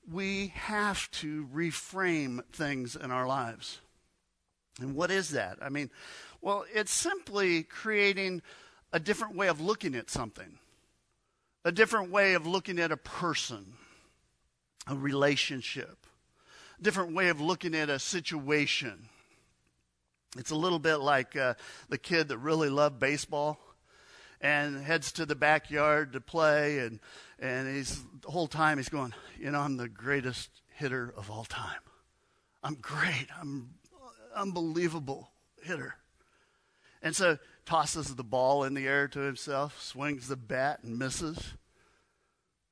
we 0.09 0.47
have 0.55 1.11
to 1.11 1.47
reframe 1.53 2.43
things 2.51 2.95
in 2.95 3.11
our 3.11 3.27
lives. 3.27 3.79
And 4.79 4.95
what 4.95 5.11
is 5.11 5.31
that? 5.31 5.57
I 5.61 5.69
mean, 5.69 5.91
well, 6.41 6.65
it's 6.73 6.93
simply 6.93 7.63
creating 7.63 8.41
a 8.93 8.99
different 8.99 9.35
way 9.35 9.47
of 9.47 9.61
looking 9.61 9.95
at 9.95 10.09
something, 10.09 10.57
a 11.63 11.71
different 11.71 12.11
way 12.11 12.33
of 12.33 12.45
looking 12.45 12.79
at 12.79 12.91
a 12.91 12.97
person, 12.97 13.73
a 14.87 14.95
relationship, 14.95 16.05
a 16.79 16.83
different 16.83 17.13
way 17.13 17.29
of 17.29 17.39
looking 17.39 17.75
at 17.75 17.89
a 17.89 17.99
situation. 17.99 19.07
It's 20.37 20.51
a 20.51 20.55
little 20.55 20.79
bit 20.79 20.97
like 20.97 21.35
uh, 21.35 21.55
the 21.89 21.97
kid 21.97 22.29
that 22.29 22.37
really 22.37 22.69
loved 22.69 22.99
baseball 22.99 23.59
and 24.39 24.81
heads 24.81 25.11
to 25.13 25.25
the 25.25 25.35
backyard 25.35 26.13
to 26.13 26.21
play, 26.21 26.79
and, 26.79 26.99
and 27.39 27.73
he's 27.73 28.01
the 28.21 28.31
whole 28.31 28.47
time 28.47 28.77
he's 28.77 28.89
going, 28.89 29.13
you 29.39 29.51
know, 29.51 29.59
I'm 29.59 29.77
the 29.77 29.89
greatest 29.89 30.49
hitter 30.75 31.13
of 31.15 31.29
all 31.29 31.45
time. 31.45 31.79
I'm 32.63 32.75
great. 32.75 33.27
I'm 33.39 33.75
unbelievable 34.35 35.31
hitter. 35.63 35.95
And 37.01 37.15
so 37.15 37.37
tosses 37.65 38.15
the 38.15 38.23
ball 38.23 38.63
in 38.63 38.73
the 38.73 38.87
air 38.87 39.07
to 39.07 39.19
himself, 39.19 39.81
swings 39.81 40.27
the 40.27 40.35
bat 40.35 40.79
and 40.83 40.97
misses. 40.97 41.53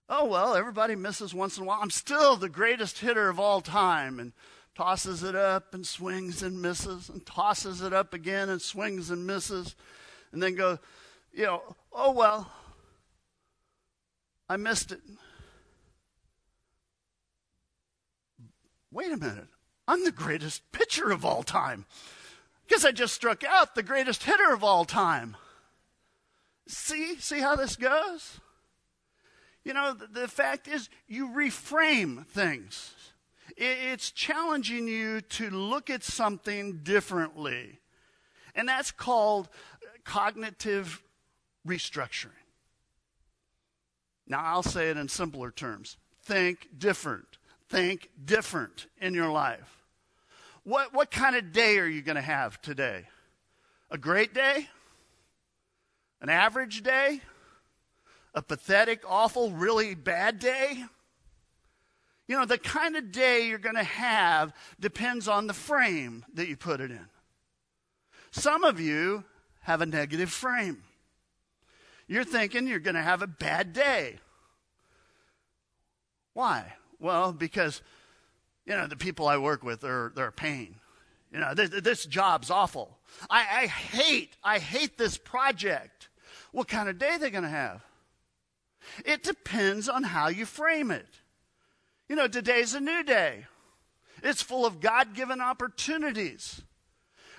Oh, 0.10 0.26
well, 0.26 0.56
everybody 0.56 0.96
misses 0.96 1.34
once 1.34 1.58
in 1.58 1.64
a 1.64 1.66
while. 1.68 1.80
I'm 1.82 1.92
still 1.92 2.36
the 2.36 2.50
greatest 2.50 3.00
hitter 3.00 3.30
of 3.30 3.40
all 3.40 3.62
time. 3.62 4.20
And 4.20 4.34
tosses 4.80 5.24
it 5.24 5.36
up 5.36 5.74
and 5.74 5.86
swings 5.86 6.42
and 6.42 6.62
misses, 6.62 7.10
and 7.10 7.26
tosses 7.26 7.82
it 7.82 7.92
up 7.92 8.14
again 8.14 8.48
and 8.48 8.62
swings 8.62 9.12
and 9.12 9.28
misses. 9.28 9.76
And 10.32 10.42
then 10.42 10.56
go, 10.56 10.80
you 11.34 11.44
know, 11.44 11.76
oh, 11.92 12.12
well, 12.12 12.50
I 14.48 14.56
missed 14.56 14.94
it. 14.94 15.02
Wait 18.90 19.12
a 19.12 19.18
minute. 19.18 19.48
I'm 19.86 20.06
the 20.06 20.12
greatest 20.12 20.72
pitcher 20.72 21.12
of 21.12 21.26
all 21.26 21.44
time. 21.44 21.86
Because 22.70 22.86
I 22.86 22.92
just 22.92 23.16
struck 23.16 23.44
out 23.44 23.74
the 23.74 23.82
greatest 23.82 24.24
hitter 24.24 24.54
of 24.54 24.64
all 24.64 24.86
time. 24.86 25.36
See? 26.68 27.16
See 27.16 27.40
how 27.40 27.56
this 27.56 27.76
goes? 27.76 28.40
You 29.64 29.74
know, 29.74 29.94
the, 29.94 30.22
the 30.22 30.28
fact 30.28 30.68
is, 30.68 30.88
you 31.08 31.30
reframe 31.30 32.28
things. 32.28 32.94
It, 33.58 33.78
it's 33.92 34.12
challenging 34.12 34.88
you 34.88 35.22
to 35.22 35.50
look 35.50 35.90
at 35.90 36.04
something 36.04 36.82
differently. 36.84 37.80
And 38.54 38.70
that's 38.70 38.92
called 38.92 39.50
cognitive 40.04 41.02
restructuring. 41.68 42.30
Now, 44.28 44.44
I'll 44.44 44.64
say 44.64 44.92
it 44.92 44.98
in 44.98 45.08
simpler 45.08 45.50
terms 45.50 45.98
think 46.22 46.70
different. 46.78 47.40
Think 47.68 48.10
different 48.24 48.86
in 49.02 49.16
your 49.16 49.32
life. 49.32 49.79
What, 50.64 50.94
what 50.94 51.12
kind 51.12 51.36
of 51.36 51.52
day 51.52 51.78
are 51.80 51.88
you 51.88 52.02
going 52.02 52.16
to 52.16 52.22
have 52.22 52.62
today? 52.62 53.06
A 53.92 53.98
great 53.98 54.34
day? 54.34 54.68
An 56.22 56.30
average 56.30 56.84
day? 56.84 57.22
A 58.34 58.42
pathetic, 58.42 59.02
awful, 59.08 59.52
really 59.52 59.96
bad 59.96 60.40
day? 60.40 60.84
You 62.28 62.38
know, 62.38 62.46
the 62.46 62.60
kind 62.60 62.96
of 62.96 63.12
day 63.12 63.48
you're 63.48 63.58
going 63.58 63.76
to 63.76 63.84
have 63.84 64.54
depends 64.80 65.28
on 65.28 65.48
the 65.48 65.54
frame 65.54 66.24
that 66.36 66.48
you 66.48 66.56
put 66.56 66.80
it 66.80 66.92
in. 66.92 67.08
Some 68.32 68.64
of 68.64 68.80
you 68.80 69.24
have 69.62 69.82
a 69.82 69.88
negative 69.88 70.30
frame. 70.30 70.84
You're 72.08 72.24
thinking 72.24 72.68
you're 72.68 72.80
going 72.80 72.96
to 72.96 73.02
have 73.02 73.22
a 73.22 73.28
bad 73.28 73.74
day. 73.74 74.20
Why? 76.34 76.74
Well, 77.00 77.34
because 77.34 77.82
you 78.70 78.76
know, 78.76 78.86
the 78.86 78.96
people 78.96 79.28
I 79.28 79.38
work 79.38 79.64
with, 79.64 79.82
they're, 79.82 80.12
they're 80.16 80.28
a 80.28 80.32
pain. 80.32 80.76
You 81.34 81.40
know, 81.40 81.56
this, 81.56 81.72
this 81.82 82.06
job's 82.06 82.52
awful. 82.52 83.00
I, 83.28 83.64
I 83.64 83.66
hate, 83.66 84.38
I 84.44 84.60
hate 84.60 84.96
this 84.96 85.18
project. 85.18 86.10
What 86.52 86.68
kind 86.68 86.88
of 86.88 87.00
day 87.00 87.18
they 87.20 87.32
going 87.32 87.44
to 87.44 87.50
have? 87.50 87.82
It 89.04 89.24
depends 89.24 89.90
on 89.90 90.04
how 90.04 90.28
you 90.28 90.46
frame 90.46 90.92
it. 90.92 91.08
You 92.08 92.16
know, 92.16 92.28
today's 92.28 92.76
a 92.76 92.80
new 92.80 93.04
day. 93.04 93.48
It's 94.22 94.44
full 94.44 94.68
of 94.68 94.80
God 94.80 95.16
given 95.16 95.42
opportunities. 95.42 96.62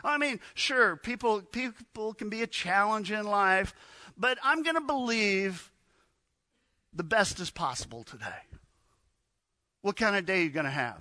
I 0.03 0.19
mean, 0.19 0.41
sure, 0.55 0.97
people, 0.97 1.43
people 1.43 2.13
can 2.15 2.29
be 2.29 2.43
a 2.43 2.47
challenge 2.49 3.13
in 3.13 3.25
life, 3.25 3.73
but 4.17 4.39
I'm 4.43 4.65
going 4.65 4.77
to 4.77 4.81
believe 4.81 5.71
the 6.93 7.05
best 7.05 7.39
is 7.39 7.51
possible 7.51 8.03
today. 8.03 8.43
What 9.83 9.97
kind 9.97 10.17
of 10.17 10.27
day 10.27 10.41
are 10.41 10.45
you 10.45 10.51
going 10.51 10.65
to 10.65 10.71
have? 10.71 11.01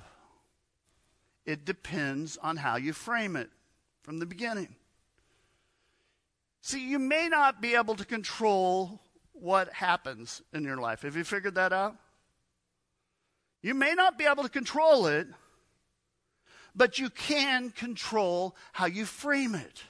It 1.45 1.65
depends 1.65 2.37
on 2.37 2.57
how 2.57 2.75
you 2.75 2.93
frame 2.93 3.35
it 3.35 3.49
from 4.01 4.19
the 4.19 4.25
beginning. 4.25 4.75
See, 6.61 6.87
you 6.87 6.99
may 6.99 7.27
not 7.29 7.61
be 7.61 7.75
able 7.75 7.95
to 7.95 8.05
control 8.05 9.01
what 9.33 9.73
happens 9.73 10.41
in 10.53 10.63
your 10.63 10.77
life. 10.77 11.03
Have 11.03 11.15
you 11.15 11.23
figured 11.23 11.55
that 11.55 11.73
out? 11.73 11.95
You 13.61 13.73
may 13.73 13.93
not 13.93 14.17
be 14.17 14.25
able 14.25 14.43
to 14.43 14.49
control 14.49 15.07
it, 15.07 15.27
but 16.75 16.99
you 16.99 17.09
can 17.09 17.71
control 17.71 18.55
how 18.73 18.85
you 18.85 19.05
frame 19.05 19.55
it. 19.55 19.83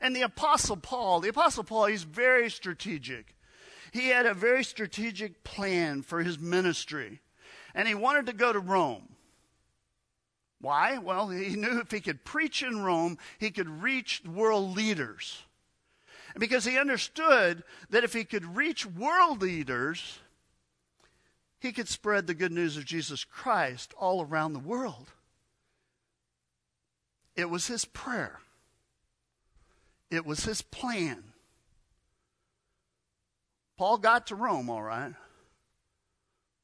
And 0.00 0.16
the 0.16 0.22
Apostle 0.22 0.76
Paul, 0.76 1.20
the 1.20 1.28
Apostle 1.28 1.64
Paul, 1.64 1.86
he's 1.86 2.02
very 2.02 2.50
strategic. 2.50 3.36
He 3.92 4.08
had 4.08 4.26
a 4.26 4.34
very 4.34 4.64
strategic 4.64 5.44
plan 5.44 6.02
for 6.02 6.22
his 6.22 6.38
ministry, 6.38 7.20
and 7.74 7.86
he 7.86 7.94
wanted 7.94 8.26
to 8.26 8.32
go 8.32 8.52
to 8.52 8.58
Rome. 8.58 9.11
Why? 10.62 10.96
Well, 10.96 11.28
he 11.28 11.56
knew 11.56 11.80
if 11.80 11.90
he 11.90 12.00
could 12.00 12.24
preach 12.24 12.62
in 12.62 12.82
Rome, 12.82 13.18
he 13.38 13.50
could 13.50 13.82
reach 13.82 14.22
world 14.24 14.74
leaders. 14.74 15.42
Because 16.38 16.64
he 16.64 16.78
understood 16.78 17.62
that 17.90 18.04
if 18.04 18.14
he 18.14 18.24
could 18.24 18.56
reach 18.56 18.86
world 18.86 19.42
leaders, 19.42 20.20
he 21.60 21.72
could 21.72 21.88
spread 21.88 22.26
the 22.26 22.32
good 22.32 22.52
news 22.52 22.78
of 22.78 22.86
Jesus 22.86 23.22
Christ 23.22 23.92
all 23.98 24.22
around 24.22 24.54
the 24.54 24.58
world. 24.58 25.10
It 27.36 27.50
was 27.50 27.66
his 27.66 27.84
prayer, 27.84 28.40
it 30.10 30.24
was 30.24 30.44
his 30.44 30.62
plan. 30.62 31.24
Paul 33.76 33.98
got 33.98 34.28
to 34.28 34.36
Rome, 34.36 34.70
all 34.70 34.82
right, 34.82 35.14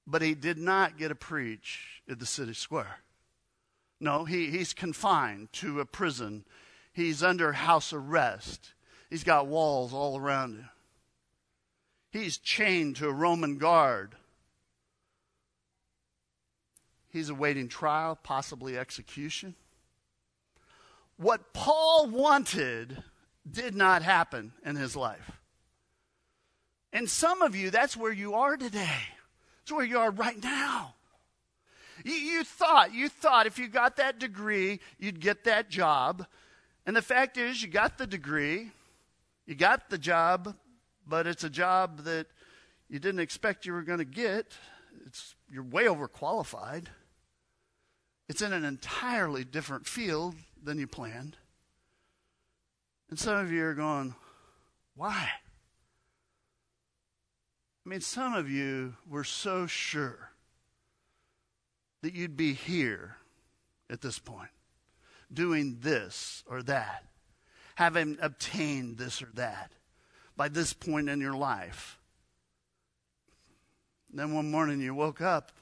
but 0.07 0.23
he 0.23 0.35
did 0.35 0.57
not 0.57 0.97
get 0.97 1.09
to 1.09 1.14
preach 1.14 2.02
at 2.09 2.21
the 2.21 2.26
city 2.26 2.55
square. 2.55 3.00
No, 4.00 4.25
he, 4.25 4.50
he's 4.50 4.73
confined 4.73 5.52
to 5.55 5.81
a 5.81 5.87
prison. 5.87 6.45
He's 6.93 7.23
under 7.23 7.52
house 7.52 7.93
arrest. 7.93 8.73
He's 9.11 9.25
got 9.25 9.47
walls 9.47 9.93
all 9.93 10.19
around 10.19 10.57
him. 10.57 10.69
He's 12.11 12.38
chained 12.38 12.97
to 12.97 13.09
a 13.09 13.12
Roman 13.12 13.59
guard. 13.59 14.14
He's 17.11 17.31
awaiting 17.31 17.69
trial, 17.69 18.19
possibly 18.23 18.78
execution. 18.78 19.55
What 21.17 21.52
Paul 21.52 22.09
wanted 22.09 23.02
did 23.50 23.75
not 23.75 24.02
happen 24.02 24.52
in 24.64 24.76
his 24.76 24.95
life. 24.95 25.33
And 26.93 27.09
some 27.11 27.43
of 27.43 27.57
you, 27.57 27.71
that's 27.71 27.97
where 27.97 28.12
you 28.12 28.35
are 28.35 28.57
today. 28.57 29.00
It's 29.62 29.73
where 29.73 29.85
you 29.85 29.99
are 29.99 30.11
right 30.11 30.43
now. 30.43 30.95
You, 32.05 32.12
you, 32.12 32.45
thought, 32.45 32.95
you 32.95 33.09
thought 33.09 33.47
if 33.47 33.59
you 33.59 33.69
got 33.69 33.97
that 33.97 34.19
degree, 34.19 34.81
you'd 34.99 35.21
get 35.21 35.45
that 35.45 35.69
job. 35.69 36.26
And 36.87 36.97
the 36.97 37.02
fact 37.02 37.37
is, 37.37 37.62
you 37.62 37.69
got 37.69 37.99
the 37.99 38.07
degree, 38.07 38.71
you 39.47 39.55
got 39.55 39.90
the 39.90 39.99
job, 39.99 40.57
but 41.07 41.26
it's 41.26 41.45
a 41.45 41.50
job 41.50 42.05
that 42.05 42.26
you 42.88 42.99
didn't 42.99 43.21
expect 43.21 43.67
you 43.67 43.73
were 43.73 43.83
going 43.83 43.99
to 43.99 44.05
get. 44.05 44.55
It's, 45.07 45.35
you're 45.50 45.62
way 45.62 45.85
overqualified. 45.85 46.87
It's 48.28 48.43
in 48.43 48.52
an 48.52 48.64
entirely 48.64 49.45
different 49.45 49.87
field 49.87 50.35
than 50.62 50.78
you 50.78 50.87
planned. 50.87 51.37
And 53.11 53.19
some 53.19 53.37
of 53.37 53.50
you 53.50 53.64
are 53.64 53.75
going, 53.75 54.14
why? 54.94 55.31
I 57.87 57.88
mean, 57.88 58.01
some 58.03 58.35
of 58.35 58.51
you 58.51 58.96
were 59.09 59.25
so 59.25 59.66
sure 59.66 60.28
that 62.03 62.15
you'd 62.15 62.37
be 62.37 62.53
here 62.53 63.17
at 63.91 64.01
this 64.01 64.19
point, 64.19 64.51
doing 65.33 65.79
this 65.81 66.45
or 66.47 66.63
that 66.63 67.05
having 67.79 68.19
obtained 68.21 68.99
this 68.99 69.23
or 69.23 69.29
that 69.35 69.71
by 70.37 70.49
this 70.49 70.73
point 70.73 71.09
in 71.09 71.21
your 71.21 71.37
life. 71.37 71.97
And 74.11 74.19
then 74.19 74.35
one 74.35 74.51
morning 74.51 74.81
you 74.81 74.97
woke 74.97 75.21
up, 75.21 75.53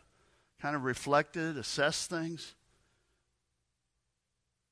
kind 0.58 0.74
of 0.74 0.84
reflected, 0.84 1.58
assessed 1.58 2.08
things, 2.08 2.54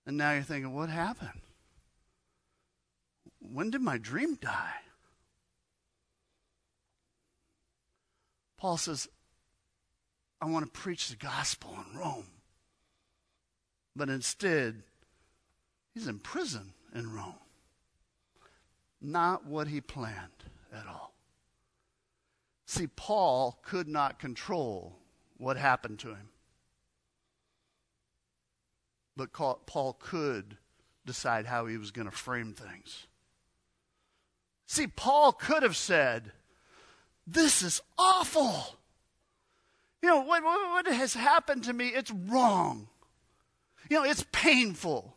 and 0.07 0.17
now 0.17 0.33
you're 0.33 0.43
thinking, 0.43 0.75
what 0.75 0.89
happened? 0.89 1.43
When 3.41 3.71
did 3.71 3.83
my 3.83 3.99
dream 3.99 4.37
die? 4.37 4.81
Paul 8.57 8.79
says, 8.79 9.07
I 10.45 10.47
want 10.47 10.67
to 10.67 10.81
preach 10.81 11.09
the 11.09 11.17
gospel 11.17 11.75
in 11.75 11.99
Rome. 11.99 12.27
But 13.97 14.11
instead, 14.11 14.83
he's 15.95 16.07
in 16.07 16.19
prison 16.19 16.75
in 16.95 17.15
Rome. 17.15 17.39
Not 19.01 19.47
what 19.47 19.69
he 19.69 19.81
planned 19.81 20.45
at 20.71 20.87
all. 20.87 21.15
See, 22.67 22.87
Paul 22.87 23.59
could 23.63 23.89
not 23.89 24.19
control 24.19 24.99
what 25.39 25.57
happened 25.57 25.99
to 26.01 26.09
him. 26.09 26.29
But 29.17 29.33
Paul 29.33 29.97
could 29.99 30.59
decide 31.07 31.47
how 31.47 31.65
he 31.65 31.79
was 31.79 31.91
going 31.91 32.11
to 32.11 32.15
frame 32.15 32.53
things. 32.53 33.07
See, 34.67 34.89
Paul 34.89 35.33
could 35.33 35.63
have 35.63 35.77
said, 35.77 36.33
This 37.27 37.63
is 37.63 37.81
awful. 37.97 38.77
You 40.05 40.11
know, 40.11 40.21
what, 40.21 40.43
what, 40.43 40.87
has 40.87 41.15
happened 41.15 41.65
to 41.65 41.73
me, 41.73 41.89
it's 41.89 42.11
wrong. 42.11 42.89
You 43.89 43.97
know, 43.97 44.05
it's 44.05 44.27
painful. 44.33 45.17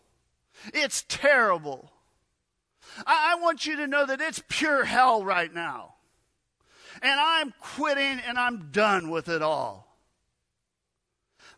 It's 0.73 1.03
terrible. 1.09 1.91
I, 3.05 3.33
I 3.33 3.41
want 3.41 3.65
you 3.65 3.75
to 3.75 3.87
know 3.87 4.05
that 4.05 4.21
it's 4.21 4.41
pure 4.47 4.85
hell 4.85 5.25
right 5.25 5.53
now. 5.53 5.95
And 7.01 7.19
I'm 7.19 7.53
quitting 7.59 8.21
and 8.25 8.39
I'm 8.39 8.69
done 8.71 9.09
with 9.09 9.27
it 9.27 9.41
all. 9.41 9.97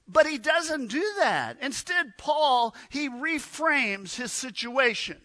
But 0.07 0.25
he 0.25 0.39
doesn't 0.39 0.87
do 0.87 1.05
that. 1.19 1.57
Instead, 1.61 2.17
Paul, 2.17 2.73
he 2.89 3.11
reframes 3.11 4.15
his 4.15 4.31
situation. 4.31 5.21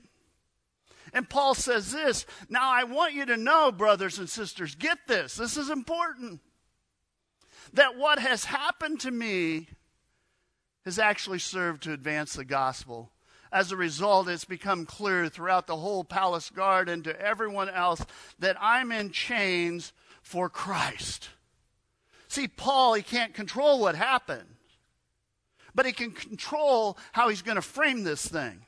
And 1.14 1.30
Paul 1.30 1.54
says 1.54 1.90
this 1.90 2.26
Now 2.50 2.70
I 2.70 2.84
want 2.84 3.14
you 3.14 3.24
to 3.24 3.38
know, 3.38 3.72
brothers 3.72 4.18
and 4.18 4.28
sisters, 4.28 4.74
get 4.74 4.98
this, 5.08 5.36
this 5.36 5.56
is 5.56 5.70
important. 5.70 6.42
That 7.74 7.96
what 7.96 8.18
has 8.18 8.44
happened 8.44 9.00
to 9.00 9.10
me 9.10 9.68
has 10.84 10.98
actually 10.98 11.38
served 11.38 11.84
to 11.84 11.92
advance 11.92 12.34
the 12.34 12.44
gospel 12.44 13.10
as 13.54 13.70
a 13.70 13.76
result, 13.76 14.28
it's 14.28 14.44
become 14.44 14.84
clear 14.84 15.28
throughout 15.28 15.68
the 15.68 15.76
whole 15.76 16.02
palace 16.02 16.50
guard 16.50 16.88
and 16.88 17.04
to 17.04 17.20
everyone 17.20 17.68
else 17.68 18.04
that 18.40 18.56
I'm 18.60 18.90
in 18.90 19.12
chains 19.12 19.92
for 20.22 20.48
Christ. 20.48 21.28
See, 22.26 22.48
Paul, 22.48 22.94
he 22.94 23.02
can't 23.02 23.32
control 23.32 23.78
what 23.78 23.94
happened, 23.94 24.56
but 25.72 25.86
he 25.86 25.92
can 25.92 26.10
control 26.10 26.98
how 27.12 27.28
he's 27.28 27.42
going 27.42 27.54
to 27.54 27.62
frame 27.62 28.02
this 28.02 28.26
thing. 28.26 28.66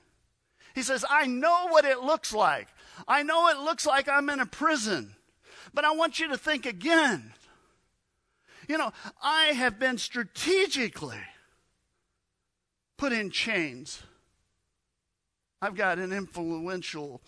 He 0.72 0.82
says, 0.82 1.04
I 1.10 1.26
know 1.26 1.66
what 1.70 1.84
it 1.84 1.98
looks 1.98 2.32
like. 2.32 2.68
I 3.08 3.24
know 3.24 3.48
it 3.48 3.58
looks 3.58 3.86
like 3.86 4.08
I'm 4.08 4.30
in 4.30 4.38
a 4.38 4.46
prison, 4.46 5.16
but 5.74 5.84
I 5.84 5.96
want 5.96 6.20
you 6.20 6.28
to 6.28 6.38
think 6.38 6.64
again. 6.64 7.32
You 8.68 8.78
know, 8.78 8.92
I 9.22 9.46
have 9.46 9.78
been 9.78 9.98
strategically 9.98 11.20
put 12.96 13.12
in 13.12 13.30
chains 13.30 14.02
I've 15.60 15.74
got 15.74 15.98
an 15.98 16.12
influential 16.12 17.22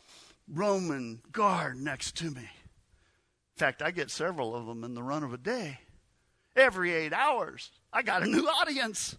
Roman 0.46 1.22
guard 1.32 1.76
next 1.76 2.16
to 2.18 2.30
me. 2.30 2.42
In 2.42 3.56
fact, 3.56 3.82
I 3.82 3.90
get 3.90 4.10
several 4.10 4.54
of 4.54 4.66
them 4.66 4.84
in 4.84 4.94
the 4.94 5.02
run 5.02 5.22
of 5.22 5.32
a 5.32 5.38
day. 5.38 5.80
Every 6.54 6.92
eight 6.92 7.12
hours, 7.12 7.70
I 7.92 8.02
got 8.02 8.22
a 8.22 8.26
new 8.26 8.46
audience. 8.46 9.16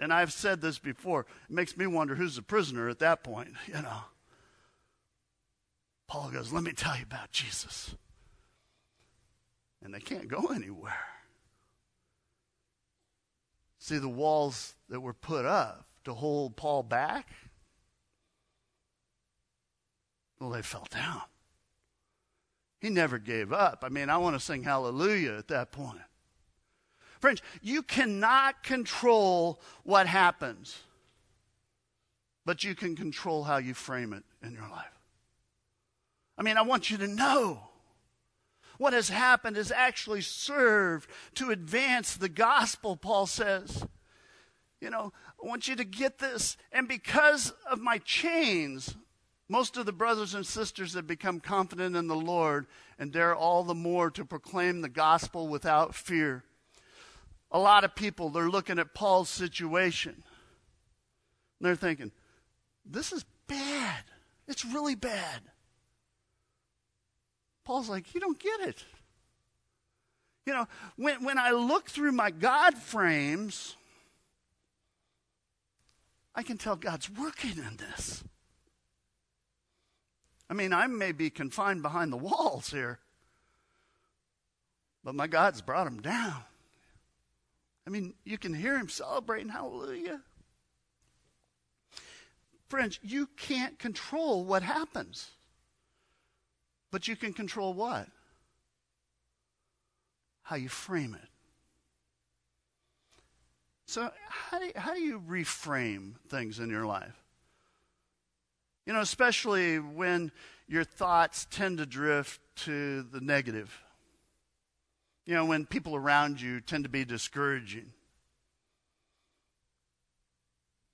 And 0.00 0.12
I've 0.12 0.32
said 0.32 0.60
this 0.60 0.78
before. 0.78 1.26
It 1.48 1.54
makes 1.54 1.76
me 1.76 1.86
wonder 1.86 2.14
who's 2.14 2.36
the 2.36 2.42
prisoner 2.42 2.88
at 2.88 3.00
that 3.00 3.24
point, 3.24 3.50
you 3.66 3.74
know. 3.74 4.00
Paul 6.06 6.30
goes, 6.30 6.52
Let 6.52 6.62
me 6.62 6.72
tell 6.72 6.96
you 6.96 7.02
about 7.02 7.32
Jesus. 7.32 7.94
And 9.82 9.94
they 9.94 10.00
can't 10.00 10.28
go 10.28 10.46
anywhere. 10.46 10.92
See, 13.78 13.98
the 13.98 14.08
walls 14.08 14.74
that 14.88 15.00
were 15.00 15.14
put 15.14 15.44
up 15.44 15.86
to 16.04 16.12
hold 16.12 16.56
Paul 16.56 16.82
back, 16.82 17.28
well, 20.40 20.50
they 20.50 20.62
fell 20.62 20.86
down. 20.90 21.22
He 22.80 22.90
never 22.90 23.18
gave 23.18 23.52
up. 23.52 23.82
I 23.82 23.88
mean, 23.88 24.08
I 24.08 24.18
want 24.18 24.36
to 24.36 24.40
sing 24.40 24.62
hallelujah 24.62 25.36
at 25.36 25.48
that 25.48 25.72
point. 25.72 26.00
Friends, 27.20 27.42
you 27.60 27.82
cannot 27.82 28.62
control 28.62 29.60
what 29.82 30.06
happens, 30.06 30.78
but 32.44 32.62
you 32.62 32.74
can 32.74 32.94
control 32.94 33.44
how 33.44 33.56
you 33.56 33.74
frame 33.74 34.12
it 34.12 34.22
in 34.42 34.52
your 34.52 34.68
life. 34.68 34.86
I 36.36 36.42
mean, 36.42 36.56
I 36.56 36.62
want 36.62 36.90
you 36.90 36.98
to 36.98 37.08
know 37.08 37.67
what 38.78 38.92
has 38.92 39.10
happened 39.10 39.56
has 39.56 39.70
actually 39.70 40.22
served 40.22 41.10
to 41.34 41.50
advance 41.50 42.16
the 42.16 42.28
gospel, 42.28 42.96
Paul 42.96 43.26
says. 43.26 43.84
You 44.80 44.90
know, 44.90 45.12
I 45.42 45.46
want 45.46 45.68
you 45.68 45.76
to 45.76 45.84
get 45.84 46.18
this. 46.18 46.56
And 46.72 46.88
because 46.88 47.52
of 47.70 47.80
my 47.80 47.98
chains, 47.98 48.96
most 49.48 49.76
of 49.76 49.86
the 49.86 49.92
brothers 49.92 50.34
and 50.34 50.46
sisters 50.46 50.94
have 50.94 51.06
become 51.06 51.40
confident 51.40 51.96
in 51.96 52.06
the 52.06 52.16
Lord 52.16 52.66
and 52.98 53.12
dare 53.12 53.34
all 53.34 53.64
the 53.64 53.74
more 53.74 54.10
to 54.10 54.24
proclaim 54.24 54.80
the 54.80 54.88
gospel 54.88 55.48
without 55.48 55.94
fear. 55.94 56.44
A 57.50 57.58
lot 57.58 57.82
of 57.82 57.94
people, 57.94 58.28
they're 58.28 58.50
looking 58.50 58.78
at 58.78 58.94
Paul's 58.94 59.30
situation. 59.30 60.22
They're 61.60 61.74
thinking, 61.74 62.12
this 62.84 63.12
is 63.12 63.24
bad. 63.48 64.04
It's 64.46 64.64
really 64.64 64.94
bad. 64.94 65.40
Paul's 67.68 67.90
like, 67.90 68.14
you 68.14 68.20
don't 68.22 68.38
get 68.38 68.60
it. 68.60 68.82
You 70.46 70.54
know, 70.54 70.66
when, 70.96 71.22
when 71.22 71.36
I 71.36 71.50
look 71.50 71.90
through 71.90 72.12
my 72.12 72.30
God 72.30 72.72
frames, 72.78 73.76
I 76.34 76.42
can 76.42 76.56
tell 76.56 76.76
God's 76.76 77.10
working 77.10 77.58
in 77.58 77.76
this. 77.76 78.24
I 80.48 80.54
mean, 80.54 80.72
I 80.72 80.86
may 80.86 81.12
be 81.12 81.28
confined 81.28 81.82
behind 81.82 82.10
the 82.10 82.16
walls 82.16 82.70
here, 82.70 83.00
but 85.04 85.14
my 85.14 85.26
God's 85.26 85.60
brought 85.60 85.86
him 85.86 86.00
down. 86.00 86.42
I 87.86 87.90
mean, 87.90 88.14
you 88.24 88.38
can 88.38 88.54
hear 88.54 88.78
him 88.78 88.88
celebrating, 88.88 89.50
hallelujah. 89.50 90.22
Friends, 92.70 92.98
you 93.02 93.28
can't 93.36 93.78
control 93.78 94.42
what 94.42 94.62
happens, 94.62 95.32
but 96.90 97.08
you 97.08 97.16
can 97.16 97.32
control 97.32 97.74
what? 97.74 98.08
How 100.42 100.56
you 100.56 100.68
frame 100.68 101.14
it. 101.14 101.28
So, 103.86 104.10
how 104.28 104.58
do, 104.58 104.66
you, 104.66 104.72
how 104.76 104.94
do 104.94 105.00
you 105.00 105.22
reframe 105.26 106.12
things 106.28 106.58
in 106.58 106.68
your 106.68 106.84
life? 106.84 107.14
You 108.84 108.92
know, 108.92 109.00
especially 109.00 109.78
when 109.78 110.30
your 110.66 110.84
thoughts 110.84 111.46
tend 111.50 111.78
to 111.78 111.86
drift 111.86 112.40
to 112.64 113.02
the 113.02 113.20
negative. 113.20 113.82
You 115.24 115.34
know, 115.34 115.44
when 115.44 115.66
people 115.66 115.94
around 115.94 116.40
you 116.40 116.60
tend 116.60 116.84
to 116.84 116.90
be 116.90 117.04
discouraging. 117.04 117.92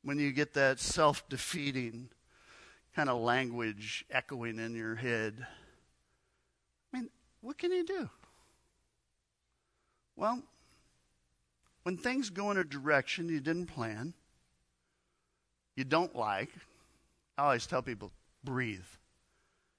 When 0.02 0.18
you 0.18 0.33
get 0.33 0.54
that 0.54 0.80
self 0.80 1.28
defeating 1.28 2.11
kind 2.94 3.09
of 3.09 3.20
language 3.20 4.04
echoing 4.11 4.59
in 4.59 4.74
your 4.74 4.94
head. 4.94 5.46
What 7.44 7.59
can 7.59 7.72
you 7.72 7.85
do? 7.85 8.09
Well, 10.16 10.42
when 11.83 11.98
things 11.98 12.30
go 12.30 12.50
in 12.50 12.57
a 12.57 12.64
direction 12.64 13.28
you 13.28 13.38
didn't 13.38 13.66
plan, 13.66 14.14
you 15.76 15.85
don't 15.85 16.16
like, 16.16 16.48
I 17.37 17.44
always 17.44 17.66
tell 17.66 17.83
people 17.83 18.12
breathe. 18.44 18.87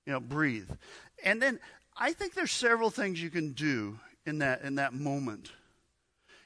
You 0.06 0.14
know, 0.14 0.20
breathe. 0.20 0.70
And 1.24 1.42
then 1.42 1.60
I 1.98 2.14
think 2.14 2.36
there's 2.36 2.52
several 2.52 2.92
things 2.92 3.20
you 3.20 3.32
can 3.32 3.54
do 3.54 3.98
in 4.28 4.38
that 4.40 4.62
in 4.62 4.76
that 4.76 4.94
moment. 4.94 5.52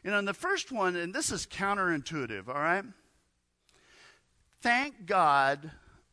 You 0.05 0.11
know, 0.11 0.19
and 0.19 0.27
the 0.27 0.33
first 0.33 0.71
one, 0.71 0.95
and 0.95 1.13
this 1.13 1.33
is 1.33 1.45
counterintuitive, 1.45 2.47
all 2.47 2.53
right? 2.53 2.85
Thank 4.61 5.05
God 5.05 5.69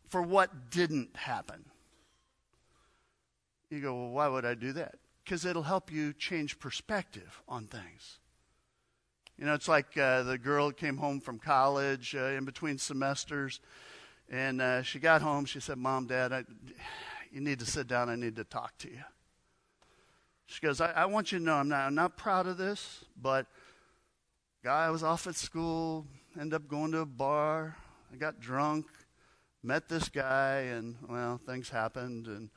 for 0.08 0.20
what 0.20 0.70
didn't 0.70 1.14
happen. 1.14 1.64
You 3.70 3.80
go, 3.80 3.94
well, 3.94 4.10
why 4.10 4.28
would 4.28 4.44
I 4.44 4.54
do 4.54 4.72
that? 4.74 4.94
Because 5.24 5.44
it'll 5.44 5.64
help 5.64 5.90
you 5.90 6.12
change 6.12 6.58
perspective 6.58 7.42
on 7.48 7.66
things. 7.66 8.18
You 9.38 9.44
know, 9.44 9.54
it's 9.54 9.68
like 9.68 9.98
uh, 9.98 10.22
the 10.22 10.38
girl 10.38 10.70
came 10.70 10.96
home 10.96 11.20
from 11.20 11.38
college 11.38 12.14
uh, 12.14 12.26
in 12.26 12.44
between 12.44 12.78
semesters, 12.78 13.60
and 14.30 14.62
uh, 14.62 14.82
she 14.82 14.98
got 14.98 15.20
home. 15.20 15.44
She 15.44 15.60
said, 15.60 15.78
Mom, 15.78 16.06
Dad, 16.06 16.32
I, 16.32 16.44
you 17.30 17.40
need 17.40 17.58
to 17.58 17.66
sit 17.66 17.86
down. 17.86 18.08
I 18.08 18.16
need 18.16 18.36
to 18.36 18.44
talk 18.44 18.78
to 18.78 18.88
you. 18.88 19.02
She 20.46 20.60
goes, 20.60 20.80
I, 20.80 20.92
I 20.92 21.06
want 21.06 21.32
you 21.32 21.38
to 21.38 21.44
know 21.44 21.54
I'm 21.54 21.68
not, 21.68 21.86
I'm 21.86 21.94
not 21.94 22.16
proud 22.16 22.46
of 22.46 22.56
this, 22.56 23.04
but 23.20 23.46
guy 24.62 24.86
I 24.86 24.90
was 24.90 25.02
off 25.02 25.26
at 25.26 25.34
school, 25.34 26.06
ended 26.40 26.54
up 26.54 26.68
going 26.68 26.92
to 26.92 27.00
a 27.00 27.06
bar. 27.06 27.76
I 28.12 28.16
got 28.16 28.40
drunk, 28.40 28.86
met 29.62 29.88
this 29.88 30.08
guy, 30.08 30.60
and, 30.60 30.94
well, 31.08 31.40
things 31.44 31.68
happened. 31.68 32.26
And 32.26 32.48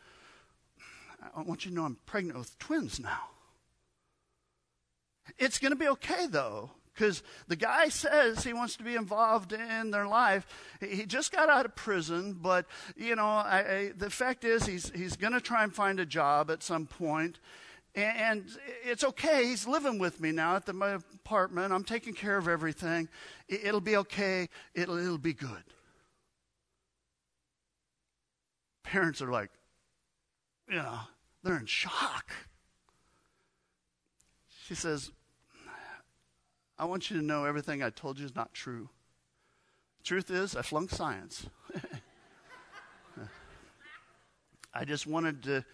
I 1.35 1.41
want 1.41 1.65
you 1.65 1.71
to 1.71 1.75
know 1.75 1.83
I'm 1.85 1.97
pregnant 2.05 2.37
with 2.37 2.57
twins 2.59 2.99
now. 2.99 3.29
It's 5.37 5.59
going 5.59 5.71
to 5.71 5.77
be 5.77 5.87
okay, 5.87 6.27
though, 6.27 6.71
because 6.93 7.23
the 7.47 7.55
guy 7.55 7.89
says 7.89 8.43
he 8.43 8.53
wants 8.53 8.75
to 8.77 8.83
be 8.83 8.95
involved 8.95 9.53
in 9.53 9.91
their 9.91 10.07
life. 10.07 10.47
He 10.81 11.05
just 11.05 11.31
got 11.31 11.49
out 11.49 11.65
of 11.65 11.75
prison, 11.75 12.37
but 12.41 12.65
you 12.95 13.15
know, 13.15 13.25
I, 13.25 13.57
I, 13.59 13.91
the 13.95 14.09
fact 14.09 14.43
is, 14.43 14.65
he's 14.65 14.91
he's 14.91 15.15
going 15.15 15.33
to 15.33 15.41
try 15.41 15.63
and 15.63 15.73
find 15.73 15.99
a 15.99 16.05
job 16.05 16.49
at 16.51 16.63
some 16.63 16.87
point, 16.87 17.39
and, 17.95 18.45
it's 18.83 19.03
okay. 19.03 19.45
He's 19.45 19.67
living 19.67 19.99
with 19.99 20.19
me 20.19 20.31
now 20.31 20.55
at 20.55 20.65
the, 20.65 20.73
my 20.73 20.91
apartment. 20.91 21.73
I'm 21.73 21.83
taking 21.83 22.13
care 22.13 22.37
of 22.37 22.47
everything. 22.47 23.09
It, 23.47 23.71
will 23.71 23.81
be 23.81 23.97
okay. 23.97 24.49
It'll 24.73 24.97
it'll 24.97 25.17
be 25.17 25.33
good. 25.33 25.63
Parents 28.83 29.21
are 29.21 29.31
like, 29.31 29.51
you 30.67 30.77
know, 30.77 30.99
they're 31.43 31.58
in 31.58 31.65
shock. 31.65 32.32
She 34.65 34.75
says, 34.75 35.12
I 36.78 36.86
want 36.86 37.10
you 37.10 37.17
to 37.17 37.23
know 37.23 37.45
everything 37.45 37.82
I 37.84 37.89
told 37.89 38.19
you 38.19 38.25
is 38.25 38.36
not 38.36 38.54
true. 38.54 38.89
Truth 40.04 40.32
is, 40.32 40.56
I 40.56 40.62
flunked 40.62 40.93
science. 40.93 41.45
I 44.73 44.86
just 44.86 45.06
wanted 45.08 45.43
to 45.43 45.65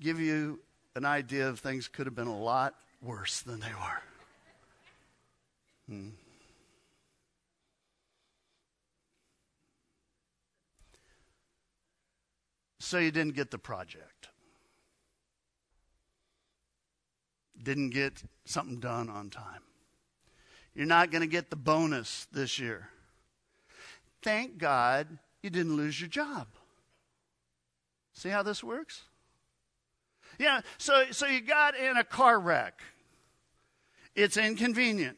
give 0.00 0.20
you 0.20 0.60
an 0.94 1.04
idea 1.04 1.48
of 1.48 1.60
things 1.60 1.86
could 1.86 2.06
have 2.06 2.14
been 2.14 2.28
a 2.28 2.38
lot 2.38 2.74
worse 3.02 3.40
than 3.40 3.60
they 3.60 3.66
were. 3.68 4.02
Hmm. 5.88 6.08
So 12.80 12.98
you 12.98 13.10
didn't 13.10 13.34
get 13.34 13.50
the 13.50 13.58
project. 13.58 14.17
Didn't 17.62 17.90
get 17.90 18.22
something 18.44 18.80
done 18.80 19.08
on 19.08 19.30
time. 19.30 19.62
You're 20.74 20.86
not 20.86 21.10
going 21.10 21.22
to 21.22 21.28
get 21.28 21.50
the 21.50 21.56
bonus 21.56 22.26
this 22.32 22.58
year. 22.58 22.88
Thank 24.22 24.58
God 24.58 25.18
you 25.42 25.50
didn't 25.50 25.76
lose 25.76 26.00
your 26.00 26.08
job. 26.08 26.46
See 28.12 28.28
how 28.28 28.42
this 28.42 28.62
works? 28.62 29.02
Yeah, 30.38 30.60
so, 30.76 31.04
so 31.10 31.26
you 31.26 31.40
got 31.40 31.76
in 31.76 31.96
a 31.96 32.04
car 32.04 32.38
wreck. 32.38 32.80
It's 34.14 34.36
inconvenient. 34.36 35.16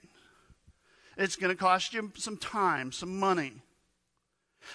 It's 1.17 1.37
going 1.37 1.51
to 1.51 1.57
cost 1.57 1.93
you 1.93 2.13
some 2.17 2.37
time, 2.37 2.93
some 2.93 3.19
money. 3.19 3.53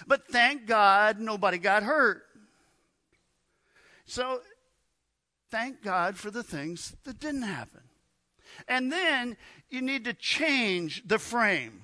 But 0.08 0.28
thank 0.28 0.68
God 0.68 1.20
nobody 1.20 1.58
got 1.58 1.84
hurt. 1.84 2.24
So 4.06 4.42
thank 5.52 5.82
God 5.82 6.18
for 6.18 6.32
the 6.32 6.44
things 6.44 6.96
that 7.04 7.20
didn't 7.20 7.44
happen. 7.44 7.82
And 8.68 8.92
then 8.92 9.38
you 9.70 9.82
need 9.82 10.06
to 10.06 10.14
change 10.14 11.04
the 11.06 11.20
frame. 11.20 11.84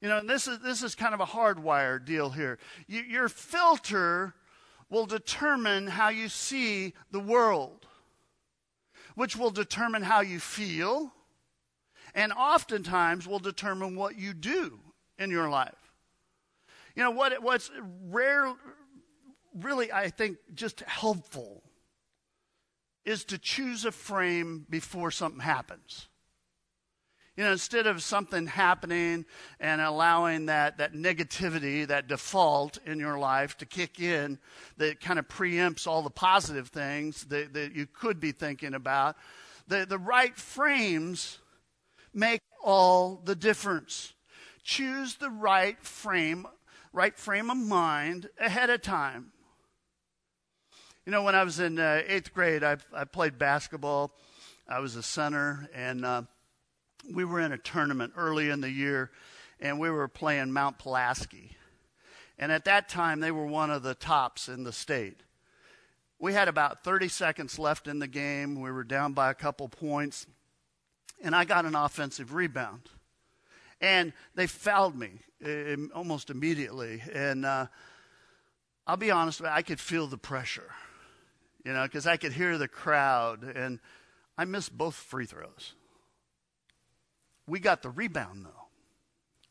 You 0.00 0.08
know, 0.08 0.20
this 0.20 0.46
is, 0.46 0.58
this 0.58 0.82
is 0.82 0.94
kind 0.94 1.14
of 1.14 1.20
a 1.20 1.26
hardwired 1.26 2.04
deal 2.04 2.30
here. 2.30 2.58
You, 2.86 3.02
your 3.02 3.28
filter 3.28 4.34
will 4.90 5.06
determine 5.06 5.86
how 5.86 6.10
you 6.10 6.28
see 6.28 6.92
the 7.10 7.20
world, 7.20 7.86
which 9.14 9.36
will 9.36 9.50
determine 9.50 10.02
how 10.02 10.20
you 10.20 10.40
feel, 10.40 11.12
and 12.14 12.32
oftentimes 12.32 13.26
will 13.26 13.38
determine 13.38 13.96
what 13.96 14.18
you 14.18 14.34
do 14.34 14.78
in 15.18 15.30
your 15.30 15.48
life. 15.48 15.72
You 16.94 17.02
know, 17.02 17.10
what, 17.10 17.42
what's 17.42 17.70
rare, 18.08 18.52
really, 19.54 19.90
I 19.90 20.10
think, 20.10 20.36
just 20.54 20.80
helpful 20.80 21.62
is 23.04 23.24
to 23.26 23.38
choose 23.38 23.84
a 23.84 23.92
frame 23.92 24.66
before 24.68 25.10
something 25.10 25.40
happens. 25.40 26.08
You 27.36 27.42
know, 27.42 27.50
instead 27.50 27.88
of 27.88 28.00
something 28.00 28.46
happening 28.46 29.24
and 29.58 29.80
allowing 29.80 30.46
that, 30.46 30.78
that 30.78 30.92
negativity, 30.92 31.84
that 31.88 32.06
default 32.06 32.78
in 32.86 33.00
your 33.00 33.18
life 33.18 33.56
to 33.58 33.66
kick 33.66 33.98
in 33.98 34.38
that 34.76 35.00
kind 35.00 35.18
of 35.18 35.26
preempts 35.26 35.88
all 35.88 36.02
the 36.02 36.10
positive 36.10 36.68
things 36.68 37.24
that, 37.24 37.52
that 37.54 37.74
you 37.74 37.86
could 37.86 38.20
be 38.20 38.30
thinking 38.30 38.72
about, 38.72 39.16
the, 39.66 39.84
the 39.84 39.98
right 39.98 40.36
frames 40.36 41.38
make 42.12 42.40
all 42.62 43.20
the 43.24 43.34
difference. 43.34 44.14
Choose 44.62 45.16
the 45.16 45.30
right 45.30 45.82
frame, 45.82 46.46
right 46.92 47.18
frame 47.18 47.50
of 47.50 47.56
mind 47.56 48.28
ahead 48.38 48.70
of 48.70 48.80
time. 48.80 49.32
You 51.06 51.10
know, 51.10 51.22
when 51.22 51.34
I 51.34 51.44
was 51.44 51.60
in 51.60 51.78
uh, 51.78 52.00
eighth 52.06 52.32
grade, 52.32 52.64
I, 52.64 52.78
I 52.94 53.04
played 53.04 53.38
basketball. 53.38 54.14
I 54.66 54.80
was 54.80 54.96
a 54.96 55.02
center, 55.02 55.68
and 55.74 56.02
uh, 56.02 56.22
we 57.12 57.26
were 57.26 57.40
in 57.40 57.52
a 57.52 57.58
tournament 57.58 58.14
early 58.16 58.48
in 58.48 58.62
the 58.62 58.70
year, 58.70 59.10
and 59.60 59.78
we 59.78 59.90
were 59.90 60.08
playing 60.08 60.50
Mount 60.50 60.78
Pulaski. 60.78 61.50
And 62.38 62.50
at 62.50 62.64
that 62.64 62.88
time, 62.88 63.20
they 63.20 63.30
were 63.30 63.44
one 63.44 63.70
of 63.70 63.82
the 63.82 63.94
tops 63.94 64.48
in 64.48 64.64
the 64.64 64.72
state. 64.72 65.20
We 66.18 66.32
had 66.32 66.48
about 66.48 66.84
30 66.84 67.08
seconds 67.08 67.58
left 67.58 67.86
in 67.86 67.98
the 67.98 68.08
game. 68.08 68.58
We 68.58 68.70
were 68.70 68.82
down 68.82 69.12
by 69.12 69.30
a 69.30 69.34
couple 69.34 69.68
points, 69.68 70.26
and 71.22 71.36
I 71.36 71.44
got 71.44 71.66
an 71.66 71.74
offensive 71.74 72.32
rebound. 72.32 72.88
And 73.78 74.14
they 74.34 74.46
fouled 74.46 74.96
me 74.96 75.20
almost 75.94 76.30
immediately. 76.30 77.02
And 77.12 77.44
uh, 77.44 77.66
I'll 78.86 78.96
be 78.96 79.10
honest, 79.10 79.42
I 79.42 79.60
could 79.60 79.80
feel 79.80 80.06
the 80.06 80.16
pressure, 80.16 80.70
you 81.64 81.72
know, 81.72 81.84
because 81.84 82.06
I 82.06 82.16
could 82.16 82.32
hear 82.32 82.58
the 82.58 82.68
crowd. 82.68 83.44
And 83.44 83.80
I 84.36 84.44
missed 84.44 84.76
both 84.76 84.94
free 84.94 85.26
throws. 85.26 85.74
We 87.46 87.60
got 87.60 87.82
the 87.82 87.90
rebound, 87.90 88.44
though. 88.44 88.50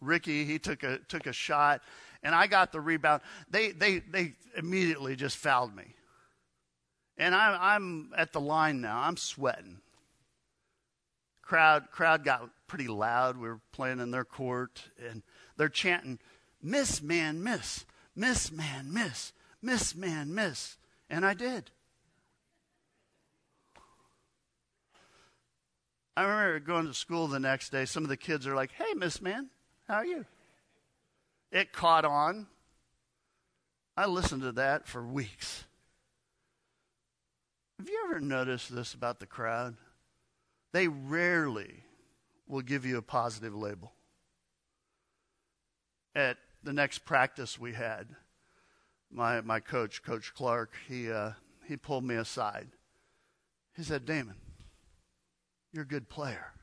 Ricky, 0.01 0.45
he 0.45 0.59
took 0.59 0.83
a, 0.83 0.99
took 1.07 1.27
a 1.27 1.33
shot, 1.33 1.81
and 2.23 2.35
I 2.35 2.47
got 2.47 2.71
the 2.71 2.81
rebound. 2.81 3.21
They, 3.49 3.71
they, 3.71 3.99
they 3.99 4.33
immediately 4.57 5.15
just 5.15 5.37
fouled 5.37 5.75
me. 5.75 5.95
And 7.17 7.35
I'm 7.35 7.57
I'm 7.61 8.11
at 8.17 8.33
the 8.33 8.41
line 8.41 8.81
now. 8.81 8.99
I'm 8.99 9.17
sweating. 9.17 9.79
Crowd, 11.43 11.91
crowd 11.91 12.23
got 12.23 12.49
pretty 12.67 12.87
loud. 12.87 13.37
We 13.37 13.47
were 13.47 13.59
playing 13.71 13.99
in 13.99 14.11
their 14.11 14.25
court, 14.25 14.81
and 15.09 15.21
they're 15.55 15.69
chanting, 15.69 16.19
Miss, 16.61 17.01
man, 17.01 17.43
miss. 17.43 17.85
Miss, 18.15 18.51
man, 18.51 18.91
miss. 18.91 19.33
Miss, 19.61 19.95
man, 19.95 20.33
miss. 20.33 20.77
And 21.09 21.25
I 21.25 21.33
did. 21.33 21.69
I 26.15 26.23
remember 26.23 26.59
going 26.59 26.87
to 26.87 26.93
school 26.93 27.27
the 27.27 27.39
next 27.39 27.71
day. 27.71 27.85
Some 27.85 28.03
of 28.03 28.09
the 28.09 28.17
kids 28.17 28.45
are 28.45 28.55
like, 28.55 28.71
Hey, 28.71 28.93
Miss 28.95 29.21
Man, 29.21 29.49
how 29.87 29.95
are 29.95 30.05
you? 30.05 30.25
It 31.51 31.73
caught 31.73 32.05
on. 32.05 32.47
I 33.95 34.07
listened 34.07 34.41
to 34.41 34.51
that 34.53 34.87
for 34.87 35.05
weeks. 35.05 35.65
Have 37.79 37.89
you 37.89 38.01
ever 38.05 38.19
noticed 38.19 38.73
this 38.73 38.93
about 38.93 39.19
the 39.19 39.25
crowd? 39.25 39.75
They 40.71 40.87
rarely 40.87 41.83
will 42.47 42.61
give 42.61 42.85
you 42.85 42.97
a 42.97 43.03
positive 43.03 43.55
label. 43.55 43.93
At 46.15 46.37
the 46.63 46.73
next 46.73 46.99
practice 46.99 47.59
we 47.59 47.73
had, 47.73 48.07
my, 49.11 49.41
my 49.41 49.59
coach, 49.59 50.01
Coach 50.01 50.33
Clark, 50.33 50.73
he, 50.87 51.11
uh, 51.11 51.31
he 51.67 51.77
pulled 51.77 52.03
me 52.03 52.15
aside. 52.15 52.69
He 53.75 53.83
said, 53.83 54.05
Damon, 54.05 54.35
you're 55.73 55.83
a 55.83 55.87
good 55.87 56.07
player. 56.07 56.53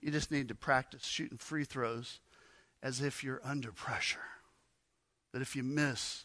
You 0.00 0.12
just 0.12 0.30
need 0.30 0.48
to 0.48 0.54
practice 0.54 1.04
shooting 1.04 1.38
free 1.38 1.64
throws 1.64 2.20
as 2.82 3.00
if 3.00 3.24
you're 3.24 3.40
under 3.42 3.72
pressure. 3.72 4.20
That 5.32 5.42
if 5.42 5.56
you 5.56 5.64
miss, 5.64 6.24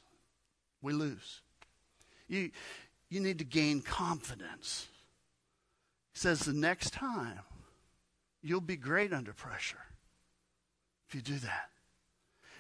we 0.82 0.94
lose. 0.94 1.42
You, 2.28 2.52
you 3.10 3.20
need 3.20 3.40
to 3.40 3.46
gain 3.46 3.82
confidence. 3.82 4.88
He 6.14 6.20
says 6.20 6.42
the 6.42 6.54
next 6.54 6.92
time 6.92 7.40
you'll 8.44 8.62
be 8.62 8.76
great 8.76 9.14
under 9.14 9.34
pressure 9.34 9.78
if 11.08 11.16
you 11.16 11.22
do 11.22 11.40
that. 11.40 11.70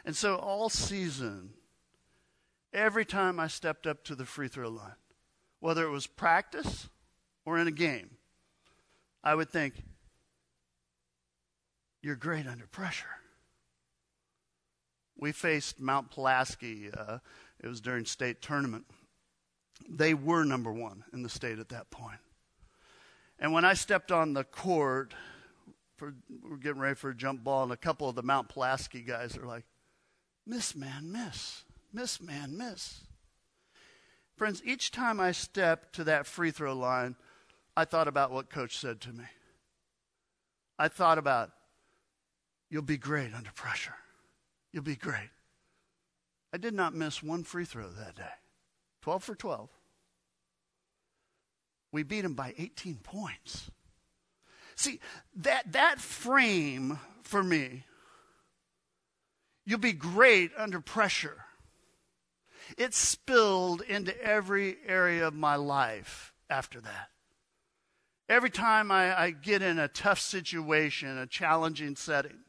And 0.06 0.15
so 0.15 0.36
all 0.38 0.69
season, 0.69 1.52
every 2.73 3.06
time 3.06 3.39
I 3.39 3.47
stepped 3.47 3.86
up 3.86 4.04
to 4.06 4.15
the 4.15 4.26
free 4.26 4.47
throw 4.47 4.69
line, 4.69 4.95
whether 5.60 5.86
it 5.86 5.91
was 5.91 6.08
practice 6.08 6.89
or 7.45 7.58
in 7.58 7.67
a 7.67 7.71
game, 7.71 8.12
I 9.24 9.36
would 9.36 9.50
think, 9.50 9.76
you're 12.02 12.16
great 12.16 12.46
under 12.48 12.68
pressure. 12.68 13.06
We 15.18 15.32
faced 15.32 15.80
Mount 15.80 16.12
Pulaski. 16.12 16.90
Uh, 16.92 17.20
it 17.64 17.68
was 17.68 17.80
during 17.80 18.06
state 18.06 18.42
tournament. 18.42 18.86
They 19.90 20.14
were 20.14 20.44
number 20.44 20.72
one 20.72 21.04
in 21.14 21.24
the 21.24 21.30
state 21.30 21.60
at 21.60 21.70
that 21.70 21.90
point. 21.90 22.20
And 23.40 23.54
when 23.54 23.64
I 23.64 23.74
stepped 23.74 24.12
on 24.12 24.34
the 24.34 24.44
court, 24.44 25.14
for, 25.96 26.14
we're 26.44 26.58
getting 26.58 26.82
ready 26.82 26.96
for 26.96 27.10
a 27.10 27.16
jump 27.16 27.44
ball, 27.44 27.64
and 27.64 27.72
a 27.72 27.78
couple 27.78 28.10
of 28.10 28.16
the 28.16 28.24
Mount 28.24 28.50
Pulaski 28.50 29.02
guys 29.02 29.38
are 29.38 29.46
like, 29.46 29.64
Miss 30.46 30.76
man, 30.76 31.10
miss. 31.12 31.64
Miss 31.94 32.22
man, 32.22 32.58
miss. 32.58 33.02
Friends, 34.36 34.62
each 34.66 34.92
time 34.92 35.20
I 35.20 35.32
stepped 35.32 35.94
to 35.96 36.04
that 36.04 36.26
free 36.26 36.52
throw 36.52 36.74
line, 36.74 37.16
I 37.76 37.86
thought 37.86 38.08
about 38.08 38.32
what 38.32 38.50
coach 38.50 38.78
said 38.78 39.02
to 39.02 39.14
me. 39.14 39.26
I 40.78 40.88
thought 40.88 41.18
about, 41.18 41.52
you'll 42.70 42.82
be 42.82 42.98
great 42.98 43.34
under 43.34 43.52
pressure. 43.52 43.96
You'll 44.72 44.84
be 44.84 44.96
great. 44.96 45.30
I 46.52 46.58
did 46.58 46.74
not 46.74 46.94
miss 46.94 47.24
one 47.24 47.44
free 47.44 47.66
throw 47.66 47.90
that 47.90 48.16
day. 48.16 48.24
12 49.02 49.24
for 49.24 49.36
12. 49.36 49.70
We 51.92 52.04
beat 52.04 52.26
him 52.26 52.34
by 52.34 52.54
18 52.58 52.98
points. 53.04 53.70
See, 54.76 55.00
that, 55.38 55.72
that 55.74 56.00
frame 56.00 57.00
for 57.22 57.44
me, 57.44 57.86
you'll 59.66 59.80
be 59.80 59.94
great 59.94 60.52
under 60.58 60.80
pressure. 60.80 61.46
It 62.78 62.94
spilled 62.94 63.82
into 63.82 64.20
every 64.24 64.78
area 64.88 65.28
of 65.28 65.34
my 65.34 65.56
life 65.56 66.34
after 66.50 66.82
that. 66.82 67.10
Every 68.34 68.50
time 68.50 68.89
I, 68.89 69.26
I 69.26 69.30
get 69.30 69.62
in 69.62 69.78
a 69.78 69.88
tough 69.88 70.19
situation, 70.19 71.19
a 71.19 71.28
challenging 71.28 71.96
setting, 71.96 72.39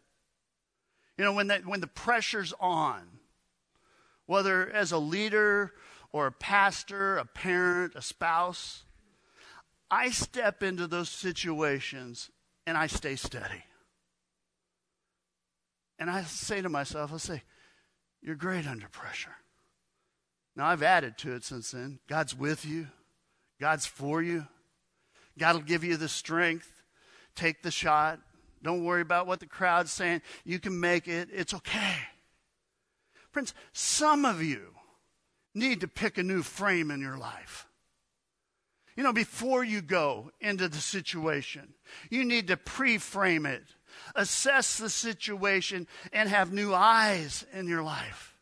you 1.18 1.24
know, 1.24 1.34
when, 1.34 1.48
that, 1.48 1.66
when 1.66 1.82
the 1.82 1.86
pressure's 1.86 2.54
on, 2.58 3.02
whether 4.24 4.70
as 4.70 4.92
a 4.92 4.98
leader 4.98 5.72
or 6.10 6.26
a 6.26 6.32
pastor, 6.32 7.18
a 7.18 7.26
parent, 7.26 7.92
a 7.96 8.00
spouse, 8.00 8.84
I 9.90 10.08
step 10.08 10.62
into 10.62 10.86
those 10.86 11.10
situations 11.10 12.30
and 12.66 12.78
I 12.78 12.86
stay 12.86 13.14
steady. 13.14 13.64
And 15.98 16.08
I 16.08 16.22
say 16.22 16.62
to 16.62 16.70
myself, 16.70 17.12
I 17.12 17.18
say, 17.18 17.42
You're 18.22 18.36
great 18.36 18.66
under 18.66 18.88
pressure. 18.88 19.36
Now, 20.56 20.64
I've 20.64 20.82
added 20.82 21.18
to 21.18 21.34
it 21.34 21.44
since 21.44 21.72
then. 21.72 21.98
God's 22.08 22.34
with 22.34 22.64
you, 22.64 22.86
God's 23.60 23.84
for 23.84 24.22
you. 24.22 24.46
God 25.38 25.54
will 25.56 25.62
give 25.62 25.84
you 25.84 25.96
the 25.96 26.08
strength. 26.08 26.70
Take 27.34 27.62
the 27.62 27.70
shot. 27.70 28.20
Don't 28.62 28.84
worry 28.84 29.02
about 29.02 29.26
what 29.26 29.40
the 29.40 29.46
crowd's 29.46 29.92
saying. 29.92 30.22
You 30.44 30.58
can 30.58 30.78
make 30.78 31.08
it. 31.08 31.28
It's 31.32 31.54
okay. 31.54 31.96
Friends, 33.30 33.52
some 33.72 34.24
of 34.24 34.42
you 34.42 34.68
need 35.54 35.80
to 35.80 35.88
pick 35.88 36.18
a 36.18 36.22
new 36.22 36.42
frame 36.42 36.90
in 36.90 37.00
your 37.00 37.18
life. 37.18 37.66
You 38.96 39.02
know, 39.02 39.12
before 39.12 39.64
you 39.64 39.82
go 39.82 40.30
into 40.40 40.68
the 40.68 40.78
situation, 40.78 41.74
you 42.10 42.24
need 42.24 42.46
to 42.48 42.56
pre 42.56 42.98
frame 42.98 43.44
it, 43.44 43.64
assess 44.14 44.78
the 44.78 44.88
situation, 44.88 45.88
and 46.12 46.28
have 46.28 46.52
new 46.52 46.72
eyes 46.72 47.44
in 47.52 47.66
your 47.66 47.82
life. 47.82 48.33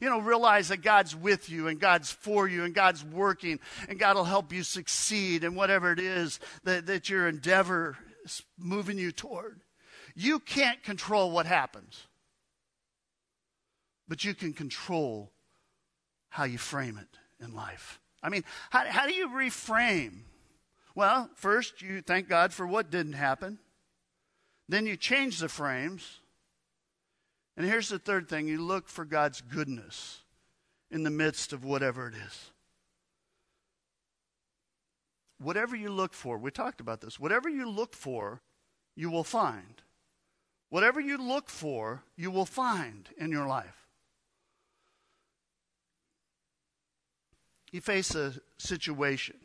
You 0.00 0.10
know, 0.10 0.20
realize 0.20 0.68
that 0.68 0.82
God's 0.82 1.14
with 1.14 1.48
you 1.48 1.68
and 1.68 1.80
God's 1.80 2.10
for 2.10 2.48
you 2.48 2.64
and 2.64 2.74
God's 2.74 3.04
working 3.04 3.60
and 3.88 3.98
God 3.98 4.16
will 4.16 4.24
help 4.24 4.52
you 4.52 4.62
succeed 4.62 5.44
in 5.44 5.54
whatever 5.54 5.92
it 5.92 5.98
is 5.98 6.40
that, 6.64 6.86
that 6.86 7.08
your 7.08 7.28
endeavor 7.28 7.96
is 8.24 8.42
moving 8.58 8.98
you 8.98 9.12
toward. 9.12 9.60
You 10.14 10.38
can't 10.38 10.82
control 10.82 11.30
what 11.30 11.46
happens, 11.46 12.06
but 14.08 14.24
you 14.24 14.34
can 14.34 14.52
control 14.52 15.30
how 16.30 16.44
you 16.44 16.58
frame 16.58 16.98
it 16.98 17.44
in 17.44 17.54
life. 17.54 18.00
I 18.22 18.28
mean, 18.28 18.44
how, 18.70 18.84
how 18.86 19.06
do 19.06 19.14
you 19.14 19.28
reframe? 19.28 20.22
Well, 20.94 21.30
first, 21.34 21.82
you 21.82 22.00
thank 22.00 22.28
God 22.28 22.52
for 22.52 22.66
what 22.66 22.90
didn't 22.90 23.12
happen. 23.12 23.58
Then 24.68 24.86
you 24.86 24.96
change 24.96 25.38
the 25.38 25.48
frames. 25.48 26.20
And 27.56 27.66
here's 27.66 27.88
the 27.88 27.98
third 27.98 28.28
thing 28.28 28.48
you 28.48 28.60
look 28.60 28.88
for 28.88 29.04
God's 29.04 29.40
goodness 29.40 30.22
in 30.90 31.02
the 31.02 31.10
midst 31.10 31.52
of 31.52 31.64
whatever 31.64 32.08
it 32.08 32.14
is. 32.14 32.50
Whatever 35.38 35.76
you 35.76 35.90
look 35.90 36.14
for, 36.14 36.38
we 36.38 36.50
talked 36.50 36.80
about 36.80 37.00
this, 37.00 37.20
whatever 37.20 37.48
you 37.48 37.68
look 37.68 37.94
for, 37.94 38.40
you 38.94 39.10
will 39.10 39.24
find. 39.24 39.82
Whatever 40.70 41.00
you 41.00 41.18
look 41.18 41.48
for, 41.48 42.02
you 42.16 42.30
will 42.30 42.46
find 42.46 43.08
in 43.18 43.30
your 43.30 43.46
life. 43.46 43.86
You 47.72 47.80
face 47.80 48.14
a 48.14 48.34
situation, 48.58 49.36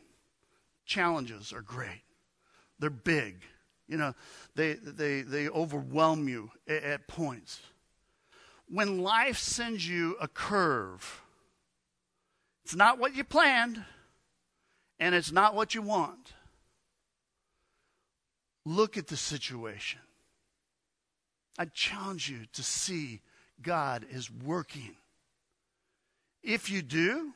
challenges 0.86 1.52
are 1.52 1.60
great, 1.60 2.02
they're 2.78 2.88
big, 2.88 3.42
You 3.92 3.98
know, 3.98 4.14
they, 4.54 4.74
they, 4.74 5.20
they 5.20 5.48
overwhelm 5.50 6.26
you 6.26 6.50
at, 6.66 6.82
at 6.82 7.08
points. 7.08 7.60
When 8.72 9.02
life 9.02 9.36
sends 9.36 9.86
you 9.86 10.16
a 10.18 10.26
curve, 10.26 11.20
it's 12.64 12.74
not 12.74 12.98
what 12.98 13.14
you 13.14 13.22
planned, 13.22 13.84
and 14.98 15.14
it's 15.14 15.30
not 15.30 15.54
what 15.54 15.74
you 15.74 15.82
want. 15.82 16.32
Look 18.64 18.96
at 18.96 19.08
the 19.08 19.16
situation. 19.18 20.00
I 21.58 21.66
challenge 21.66 22.30
you 22.30 22.46
to 22.54 22.62
see 22.62 23.20
God 23.60 24.06
is 24.10 24.30
working. 24.30 24.96
If 26.42 26.70
you 26.70 26.80
do, 26.80 27.34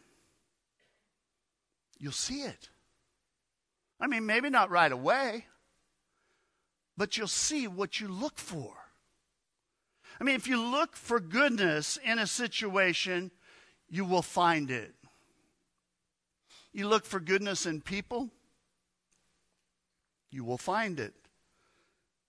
you'll 1.98 2.12
see 2.12 2.44
it. 2.44 2.70
I 4.00 4.06
mean, 4.06 4.24
maybe 4.24 4.48
not 4.48 4.70
right 4.70 4.90
away, 4.90 5.44
but 6.96 7.18
you'll 7.18 7.28
see 7.28 7.68
what 7.68 8.00
you 8.00 8.08
look 8.08 8.38
for. 8.38 8.72
I 10.20 10.24
mean, 10.24 10.34
if 10.34 10.46
you 10.46 10.60
look 10.60 10.96
for 10.96 11.20
goodness 11.20 11.98
in 12.04 12.18
a 12.18 12.26
situation, 12.26 13.30
you 13.88 14.04
will 14.04 14.22
find 14.22 14.70
it. 14.70 14.94
You 16.72 16.88
look 16.88 17.04
for 17.04 17.20
goodness 17.20 17.66
in 17.66 17.80
people, 17.80 18.30
you 20.30 20.44
will 20.44 20.58
find 20.58 21.00
it. 21.00 21.14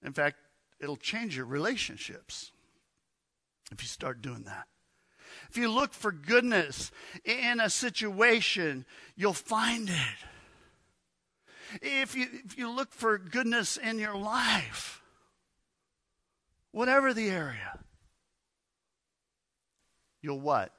In 0.03 0.13
fact, 0.13 0.37
it'll 0.79 0.95
change 0.95 1.35
your 1.35 1.45
relationships 1.45 2.51
if 3.71 3.81
you 3.81 3.87
start 3.87 4.21
doing 4.21 4.43
that. 4.43 4.67
If 5.49 5.57
you 5.57 5.69
look 5.69 5.93
for 5.93 6.11
goodness 6.11 6.91
in 7.25 7.59
a 7.59 7.69
situation, 7.69 8.85
you'll 9.15 9.33
find 9.33 9.89
it. 9.89 10.17
If 11.81 12.15
you, 12.15 12.27
if 12.45 12.57
you 12.57 12.69
look 12.69 12.93
for 12.93 13.17
goodness 13.17 13.77
in 13.77 13.99
your 13.99 14.15
life, 14.15 15.01
whatever 16.71 17.13
the 17.13 17.29
area, 17.29 17.79
you'll 20.21 20.39
what? 20.39 20.71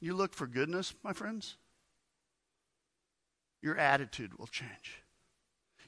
You 0.00 0.14
look 0.14 0.34
for 0.34 0.46
goodness, 0.46 0.94
my 1.02 1.12
friends, 1.12 1.56
your 3.62 3.78
attitude 3.78 4.38
will 4.38 4.46
change. 4.46 5.02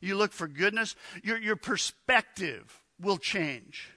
You 0.01 0.17
look 0.17 0.33
for 0.33 0.49
goodness, 0.49 0.95
your, 1.23 1.39
your 1.39 1.57
perspective 1.57 2.83
will 3.01 3.19
change. 3.19 3.91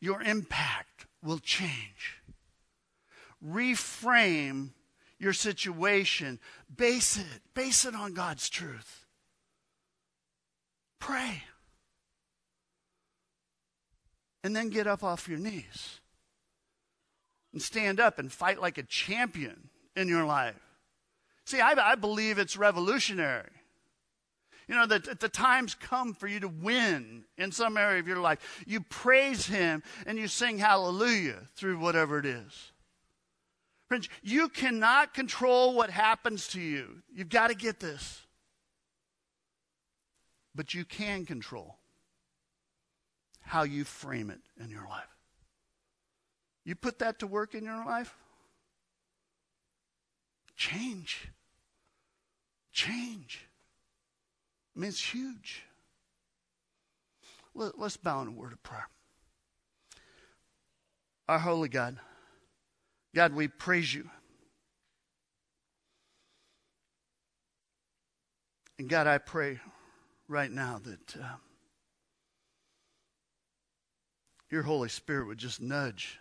Your 0.00 0.22
impact 0.22 1.06
will 1.22 1.38
change. 1.38 2.22
Reframe 3.44 4.70
your 5.18 5.32
situation. 5.32 6.38
Base 6.74 7.16
it. 7.16 7.42
Base 7.54 7.84
it 7.84 7.94
on 7.94 8.14
God's 8.14 8.48
truth. 8.48 9.06
Pray. 10.98 11.42
And 14.44 14.54
then 14.54 14.68
get 14.68 14.86
up 14.86 15.02
off 15.02 15.26
your 15.26 15.38
knees 15.38 16.00
and 17.52 17.62
stand 17.62 17.98
up 17.98 18.18
and 18.18 18.30
fight 18.30 18.60
like 18.60 18.76
a 18.76 18.82
champion 18.82 19.70
in 19.96 20.06
your 20.06 20.26
life. 20.26 20.54
See, 21.46 21.60
I, 21.60 21.72
I 21.72 21.94
believe 21.94 22.38
it's 22.38 22.56
revolutionary. 22.56 23.50
You 24.68 24.74
know, 24.74 24.86
that 24.86 25.20
the 25.20 25.28
times 25.28 25.74
come 25.74 26.14
for 26.14 26.26
you 26.26 26.40
to 26.40 26.48
win 26.48 27.24
in 27.36 27.52
some 27.52 27.76
area 27.76 28.00
of 28.00 28.08
your 28.08 28.20
life. 28.20 28.62
You 28.66 28.80
praise 28.80 29.46
Him 29.46 29.82
and 30.06 30.18
you 30.18 30.28
sing 30.28 30.58
hallelujah 30.58 31.48
through 31.56 31.78
whatever 31.78 32.18
it 32.18 32.26
is. 32.26 32.72
Friends, 33.88 34.08
you 34.22 34.48
cannot 34.48 35.14
control 35.14 35.74
what 35.74 35.90
happens 35.90 36.48
to 36.48 36.60
you. 36.60 37.02
You've 37.14 37.28
got 37.28 37.48
to 37.48 37.54
get 37.54 37.80
this. 37.80 38.22
But 40.54 40.72
you 40.72 40.84
can 40.84 41.26
control 41.26 41.76
how 43.44 43.62
you 43.62 43.84
frame 43.84 44.30
it 44.30 44.40
in 44.62 44.70
your 44.70 44.86
life. 44.88 45.04
You 46.64 46.74
put 46.74 46.98
that 47.00 47.18
to 47.18 47.26
work 47.26 47.54
in 47.54 47.64
your 47.64 47.84
life, 47.84 48.14
change. 50.56 51.28
Change. 52.72 53.46
I 54.74 54.80
mean, 54.80 54.88
it's 54.88 55.14
huge. 55.14 55.62
Let, 57.54 57.78
us 57.78 57.96
bow 57.96 58.22
in 58.22 58.28
a 58.28 58.32
word 58.32 58.52
of 58.52 58.62
prayer. 58.62 58.88
Our 61.28 61.38
holy 61.38 61.68
God, 61.68 61.98
God, 63.14 63.32
we 63.32 63.46
praise 63.48 63.94
you. 63.94 64.10
And 68.78 68.88
God, 68.88 69.06
I 69.06 69.18
pray 69.18 69.60
right 70.26 70.50
now 70.50 70.80
that 70.84 71.16
uh, 71.16 71.36
your 74.50 74.62
Holy 74.62 74.88
Spirit 74.88 75.26
would 75.26 75.38
just 75.38 75.60
nudge. 75.60 76.18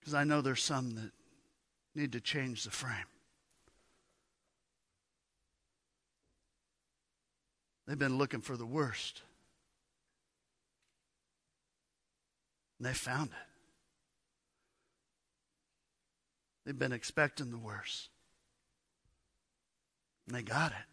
Because 0.00 0.14
I 0.14 0.24
know 0.24 0.40
there's 0.40 0.62
some 0.62 0.94
that 0.96 1.10
need 1.94 2.12
to 2.12 2.20
change 2.20 2.64
the 2.64 2.70
frame. 2.70 3.06
They've 7.86 7.98
been 7.98 8.18
looking 8.18 8.40
for 8.40 8.56
the 8.56 8.66
worst. 8.66 9.22
And 12.78 12.88
they 12.88 12.94
found 12.94 13.30
it. 13.30 13.48
They've 16.64 16.78
been 16.78 16.92
expecting 16.92 17.50
the 17.50 17.58
worst. 17.58 18.08
And 20.26 20.36
they 20.36 20.42
got 20.42 20.72
it. 20.72 20.91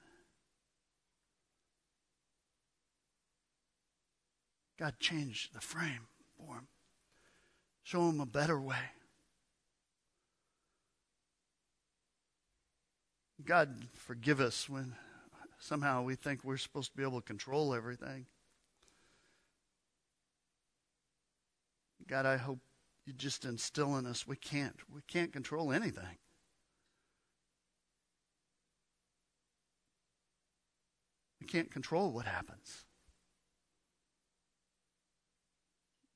God 4.80 4.98
changed 4.98 5.54
the 5.54 5.60
frame 5.60 6.08
for 6.38 6.56
him, 6.56 6.68
Show 7.84 8.08
him 8.08 8.22
a 8.22 8.26
better 8.26 8.62
way. 8.62 8.78
God, 13.44 13.88
forgive 13.94 14.39
us 14.39 14.70
when 14.70 14.96
somehow 15.60 16.04
we 16.04 16.15
think 16.15 16.44
we're 16.44 16.58
supposed 16.58 16.92
to 16.92 16.98
be 16.98 17.04
able 17.04 17.20
to 17.20 17.28
control 17.28 17.74
everything. 17.74 18.26
God, 22.08 22.26
I 22.26 22.38
hope 22.38 22.60
you 23.06 23.12
just 23.12 23.44
instill 23.44 23.98
in 23.98 24.06
us 24.06 24.28
we 24.28 24.38
can't. 24.38 24.78
We 24.94 25.02
can't 25.08 25.34
control 25.34 25.74
anything. 25.74 26.18
We 31.42 31.48
can't 31.48 31.72
control 31.72 32.12
what 32.12 32.26
happens. 32.26 32.86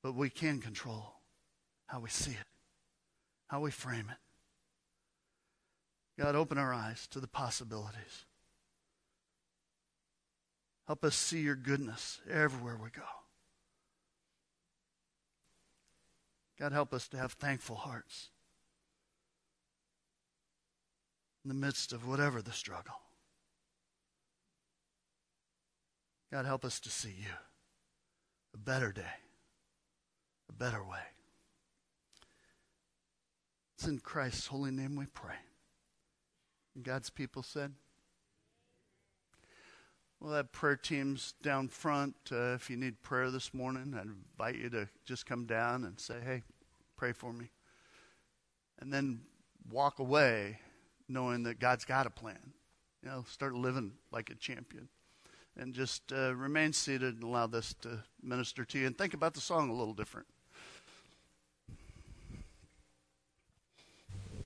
But 0.04 0.14
we 0.14 0.28
can 0.28 0.60
control 0.60 1.14
how 1.86 2.00
we 2.00 2.10
see 2.10 2.32
it, 2.32 2.46
how 3.46 3.60
we 3.60 3.70
frame 3.70 4.10
it. 4.10 4.18
God, 6.22 6.34
open 6.34 6.58
our 6.58 6.74
eyes 6.74 7.06
to 7.06 7.20
the 7.20 7.26
possibilities. 7.26 8.26
Help 10.86 11.06
us 11.06 11.16
see 11.16 11.40
your 11.40 11.54
goodness 11.56 12.20
everywhere 12.30 12.76
we 12.76 12.90
go. 12.90 13.02
God, 16.60 16.72
help 16.72 16.92
us 16.92 17.08
to 17.08 17.16
have 17.16 17.32
thankful 17.32 17.76
hearts 17.76 18.28
in 21.42 21.48
the 21.48 21.54
midst 21.54 21.94
of 21.94 22.06
whatever 22.06 22.42
the 22.42 22.52
struggle. 22.52 23.00
God, 26.30 26.44
help 26.44 26.62
us 26.62 26.78
to 26.80 26.90
see 26.90 27.14
you 27.18 27.32
a 28.52 28.58
better 28.58 28.92
day, 28.92 29.23
a 30.48 30.52
better 30.52 30.82
way. 30.82 30.98
It's 33.76 33.86
in 33.86 33.98
Christ's 33.98 34.46
holy 34.46 34.70
name 34.70 34.96
we 34.96 35.06
pray. 35.06 35.34
And 36.74 36.84
God's 36.84 37.10
people 37.10 37.42
said, 37.42 37.72
We'll 40.24 40.32
have 40.32 40.52
prayer 40.52 40.76
teams 40.76 41.34
down 41.42 41.68
front. 41.68 42.14
Uh, 42.32 42.54
if 42.54 42.70
you 42.70 42.78
need 42.78 43.02
prayer 43.02 43.30
this 43.30 43.52
morning, 43.52 43.94
I'd 43.94 44.06
invite 44.06 44.56
you 44.56 44.70
to 44.70 44.88
just 45.04 45.26
come 45.26 45.44
down 45.44 45.84
and 45.84 46.00
say, 46.00 46.14
hey, 46.24 46.42
pray 46.96 47.12
for 47.12 47.30
me. 47.30 47.50
And 48.78 48.90
then 48.90 49.20
walk 49.70 49.98
away 49.98 50.60
knowing 51.10 51.42
that 51.42 51.60
God's 51.60 51.84
got 51.84 52.06
a 52.06 52.10
plan. 52.10 52.54
You 53.02 53.10
know, 53.10 53.24
start 53.28 53.52
living 53.52 53.92
like 54.10 54.30
a 54.30 54.34
champion. 54.34 54.88
And 55.58 55.74
just 55.74 56.10
uh, 56.10 56.34
remain 56.34 56.72
seated 56.72 57.16
and 57.16 57.22
allow 57.22 57.46
this 57.46 57.74
to 57.82 58.02
minister 58.22 58.64
to 58.64 58.78
you. 58.78 58.86
And 58.86 58.96
think 58.96 59.12
about 59.12 59.34
the 59.34 59.42
song 59.42 59.68
a 59.68 59.74
little 59.74 59.92
different. 59.92 60.26